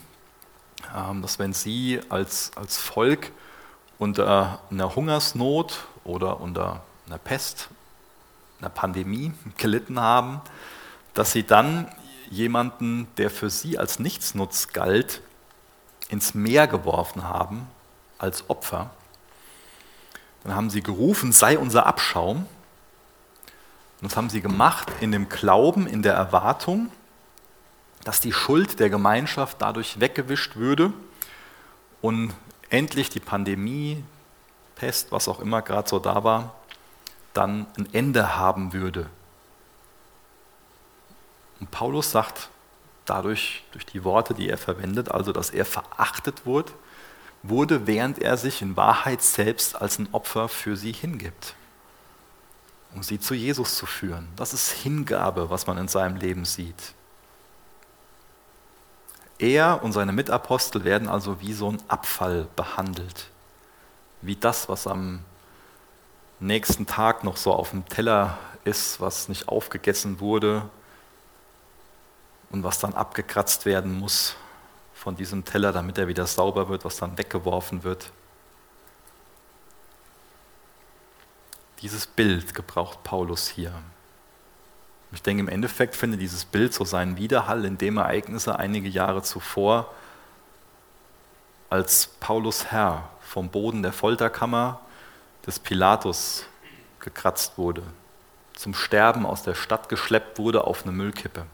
[0.95, 3.31] ähm, dass wenn sie als, als Volk
[3.97, 7.69] unter einer Hungersnot oder unter einer Pest
[8.59, 10.41] einer Pandemie gelitten haben,
[11.13, 11.87] dass sie dann
[12.29, 15.21] jemanden, der für sie als Nichtsnutz galt,
[16.09, 17.67] ins Meer geworfen haben
[18.17, 18.91] als Opfer.
[20.43, 22.45] Dann haben sie gerufen, sei unser Abschaum.
[24.01, 26.91] Und das haben sie gemacht in dem Glauben, in der Erwartung,
[28.03, 30.93] dass die Schuld der Gemeinschaft dadurch weggewischt würde
[32.01, 32.33] und
[32.69, 34.03] endlich die Pandemie,
[34.75, 36.53] Pest, was auch immer gerade so da war,
[37.35, 39.09] dann ein Ende haben würde.
[41.59, 42.49] Und Paulus sagt
[43.05, 46.71] dadurch, durch die Worte, die er verwendet, also dass er verachtet wurde,
[47.43, 51.55] wurde, während er sich in Wahrheit selbst als ein Opfer für sie hingibt,
[52.93, 54.27] um sie zu Jesus zu führen.
[54.35, 56.93] Das ist Hingabe, was man in seinem Leben sieht.
[59.37, 63.27] Er und seine Mitapostel werden also wie so ein Abfall behandelt,
[64.21, 65.19] wie das, was am
[66.39, 70.69] nächsten Tag noch so auf dem Teller ist, was nicht aufgegessen wurde
[72.49, 74.35] und was dann abgekratzt werden muss
[74.93, 78.11] von diesem Teller, damit er wieder sauber wird, was dann weggeworfen wird.
[81.81, 83.73] Dieses Bild gebraucht Paulus hier.
[85.11, 89.21] Ich denke, im Endeffekt findet dieses Bild so seinen Widerhall in dem Ereignisse einige Jahre
[89.21, 89.93] zuvor,
[91.69, 94.79] als Paulus Herr vom Boden der Folterkammer
[95.45, 96.45] des Pilatus
[96.99, 97.83] gekratzt wurde,
[98.53, 101.45] zum Sterben aus der Stadt geschleppt wurde auf eine Müllkippe.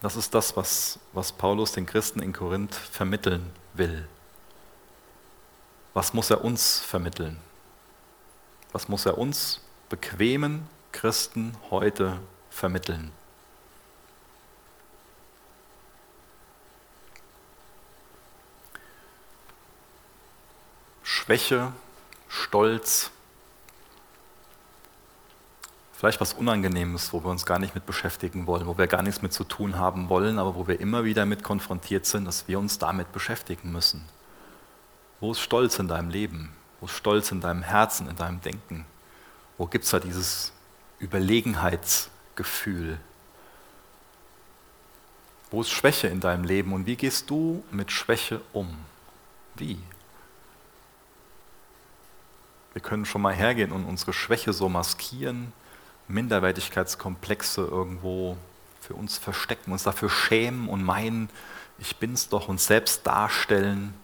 [0.00, 4.06] Das ist das, was, was Paulus den Christen in Korinth vermitteln will.
[5.94, 7.38] Was muss er uns vermitteln?
[8.72, 12.18] Was muss er uns bequemen Christen heute
[12.50, 13.12] vermitteln?
[21.14, 21.72] Schwäche,
[22.28, 23.12] Stolz,
[25.92, 29.22] vielleicht was Unangenehmes, wo wir uns gar nicht mit beschäftigen wollen, wo wir gar nichts
[29.22, 32.58] mit zu tun haben wollen, aber wo wir immer wieder mit konfrontiert sind, dass wir
[32.58, 34.04] uns damit beschäftigen müssen.
[35.20, 36.52] Wo ist Stolz in deinem Leben?
[36.80, 38.84] Wo ist Stolz in deinem Herzen, in deinem Denken?
[39.56, 40.50] Wo gibt es da dieses
[40.98, 42.98] Überlegenheitsgefühl?
[45.52, 48.76] Wo ist Schwäche in deinem Leben und wie gehst du mit Schwäche um?
[49.54, 49.78] Wie?
[52.74, 55.52] Wir können schon mal hergehen und unsere Schwäche so maskieren,
[56.08, 58.36] Minderwertigkeitskomplexe irgendwo
[58.80, 61.30] für uns verstecken, uns dafür schämen und meinen,
[61.78, 63.94] ich bin's doch, uns selbst darstellen.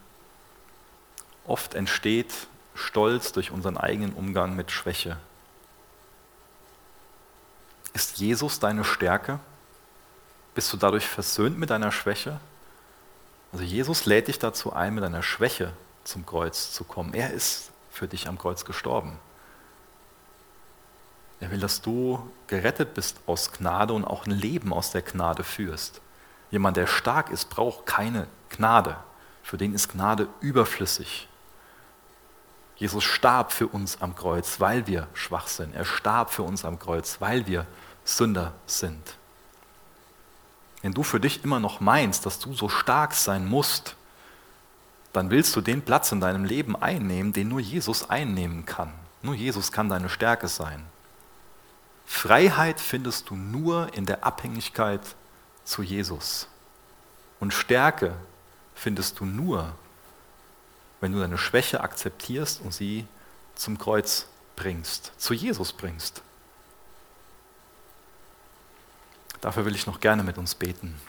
[1.46, 2.32] Oft entsteht
[2.74, 5.18] Stolz durch unseren eigenen Umgang mit Schwäche.
[7.92, 9.40] Ist Jesus deine Stärke?
[10.54, 12.40] Bist du dadurch versöhnt mit deiner Schwäche?
[13.52, 15.72] Also Jesus lädt dich dazu ein, mit deiner Schwäche
[16.04, 17.14] zum Kreuz zu kommen.
[17.14, 19.18] Er ist für dich am Kreuz gestorben.
[21.40, 25.42] Er will, dass du gerettet bist aus Gnade und auch ein Leben aus der Gnade
[25.42, 26.00] führst.
[26.50, 28.96] Jemand, der stark ist, braucht keine Gnade.
[29.42, 31.28] Für den ist Gnade überflüssig.
[32.76, 35.74] Jesus starb für uns am Kreuz, weil wir schwach sind.
[35.74, 37.66] Er starb für uns am Kreuz, weil wir
[38.04, 39.16] Sünder sind.
[40.82, 43.96] Wenn du für dich immer noch meinst, dass du so stark sein musst,
[45.12, 48.92] dann willst du den Platz in deinem Leben einnehmen, den nur Jesus einnehmen kann.
[49.22, 50.86] Nur Jesus kann deine Stärke sein.
[52.06, 55.00] Freiheit findest du nur in der Abhängigkeit
[55.64, 56.48] zu Jesus.
[57.38, 58.14] Und Stärke
[58.74, 59.74] findest du nur,
[61.00, 63.06] wenn du deine Schwäche akzeptierst und sie
[63.54, 66.22] zum Kreuz bringst, zu Jesus bringst.
[69.40, 71.00] Dafür will ich noch gerne mit uns beten.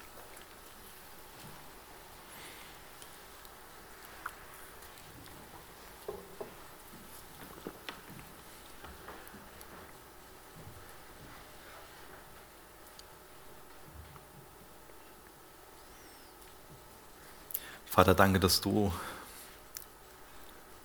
[17.91, 18.89] Vater, danke, dass du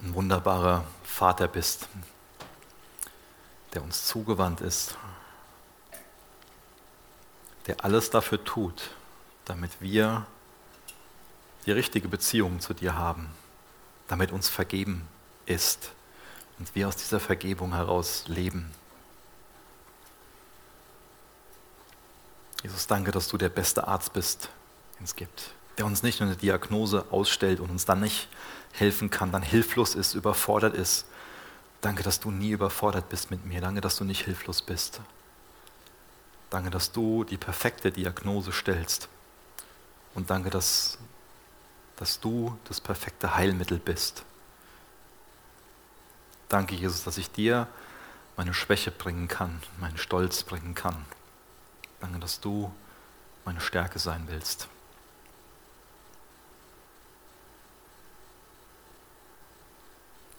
[0.01, 1.87] ein wunderbarer Vater bist,
[3.73, 4.97] der uns zugewandt ist,
[7.69, 8.91] der alles dafür tut,
[9.45, 10.27] damit wir
[11.65, 13.31] die richtige Beziehung zu dir haben,
[14.09, 15.07] damit uns vergeben
[15.47, 15.93] ist
[16.59, 18.73] und wir aus dieser Vergebung heraus leben.
[22.65, 24.49] Jesus, danke, dass du der beste Arzt bist,
[24.99, 28.29] den es gibt der uns nicht nur eine Diagnose ausstellt und uns dann nicht
[28.73, 31.07] helfen kann, dann hilflos ist, überfordert ist.
[31.81, 33.61] Danke, dass du nie überfordert bist mit mir.
[33.61, 35.01] Danke, dass du nicht hilflos bist.
[36.51, 39.09] Danke, dass du die perfekte Diagnose stellst.
[40.15, 40.99] Und danke, dass,
[41.97, 44.25] dass du das perfekte Heilmittel bist.
[46.49, 47.67] Danke, Jesus, dass ich dir
[48.37, 51.05] meine Schwäche bringen kann, meinen Stolz bringen kann.
[52.01, 52.73] Danke, dass du
[53.45, 54.69] meine Stärke sein willst.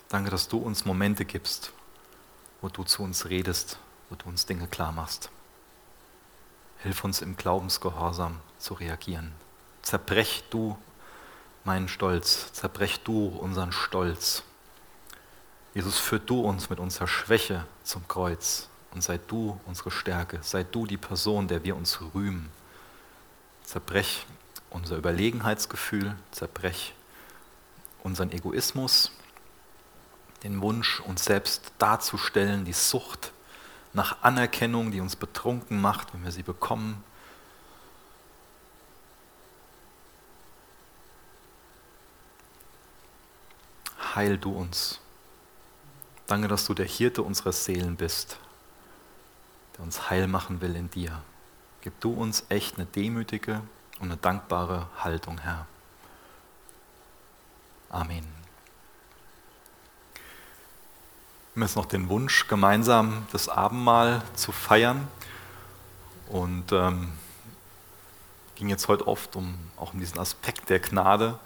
[0.10, 1.74] Danke, dass du uns Momente gibst,
[2.62, 3.78] wo du zu uns redest,
[4.10, 5.30] wo du uns Dinge klar machst.
[6.80, 9.34] Hilf uns im Glaubensgehorsam zu reagieren.
[9.82, 10.78] Zerbrech du
[11.66, 14.44] meinen Stolz, zerbrech du unseren Stolz.
[15.74, 20.64] Jesus, führ du uns mit unserer Schwäche zum Kreuz und sei du unsere Stärke, sei
[20.64, 22.50] du die Person, der wir uns rühmen.
[23.66, 24.26] Zerbrech
[24.70, 26.94] unser Überlegenheitsgefühl, zerbrech
[28.04, 29.12] unseren Egoismus,
[30.44, 33.32] den Wunsch, uns selbst darzustellen, die Sucht
[33.94, 37.04] nach Anerkennung, die uns betrunken macht, wenn wir sie bekommen.
[44.16, 45.00] Heil du uns.
[46.28, 48.38] Danke, dass du der Hirte unserer Seelen bist,
[49.76, 51.22] der uns heil machen will in dir.
[51.82, 53.62] Gib du uns echt eine demütige
[54.00, 55.68] und eine dankbare Haltung, Herr.
[57.90, 58.37] Amen.
[61.58, 65.08] Haben jetzt noch den Wunsch, gemeinsam das Abendmahl zu feiern.
[66.30, 67.10] Und ähm,
[68.54, 71.40] ging jetzt heute oft um, auch um diesen Aspekt der Gnade.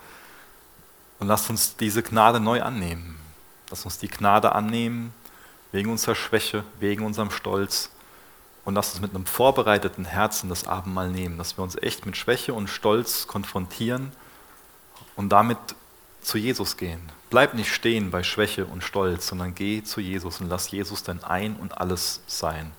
[1.19, 3.17] Und lasst uns diese Gnade neu annehmen.
[3.69, 5.13] Lasst uns die Gnade annehmen,
[5.71, 7.89] wegen unserer Schwäche, wegen unserem Stolz.
[8.65, 12.17] Und lasst uns mit einem vorbereiteten Herzen das Abendmahl nehmen, dass wir uns echt mit
[12.17, 14.11] Schwäche und Stolz konfrontieren
[15.15, 15.57] und damit
[16.21, 17.01] zu Jesus gehen.
[17.29, 21.23] Bleib nicht stehen bei Schwäche und Stolz, sondern geh zu Jesus und lass Jesus dein
[21.23, 22.71] Ein und alles sein.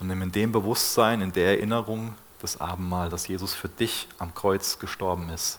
[0.00, 4.34] Und nimm in dem Bewusstsein, in der Erinnerung das Abendmahl, dass Jesus für dich am
[4.34, 5.58] Kreuz gestorben ist.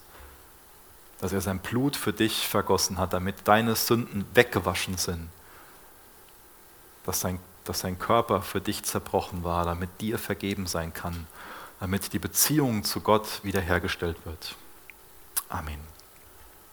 [1.20, 5.30] Dass er sein Blut für dich vergossen hat, damit deine Sünden weggewaschen sind.
[7.06, 11.28] Dass sein, dass sein Körper für dich zerbrochen war, damit dir vergeben sein kann.
[11.82, 14.56] Damit die Beziehung zu Gott wiederhergestellt wird.
[15.50, 15.89] Amen.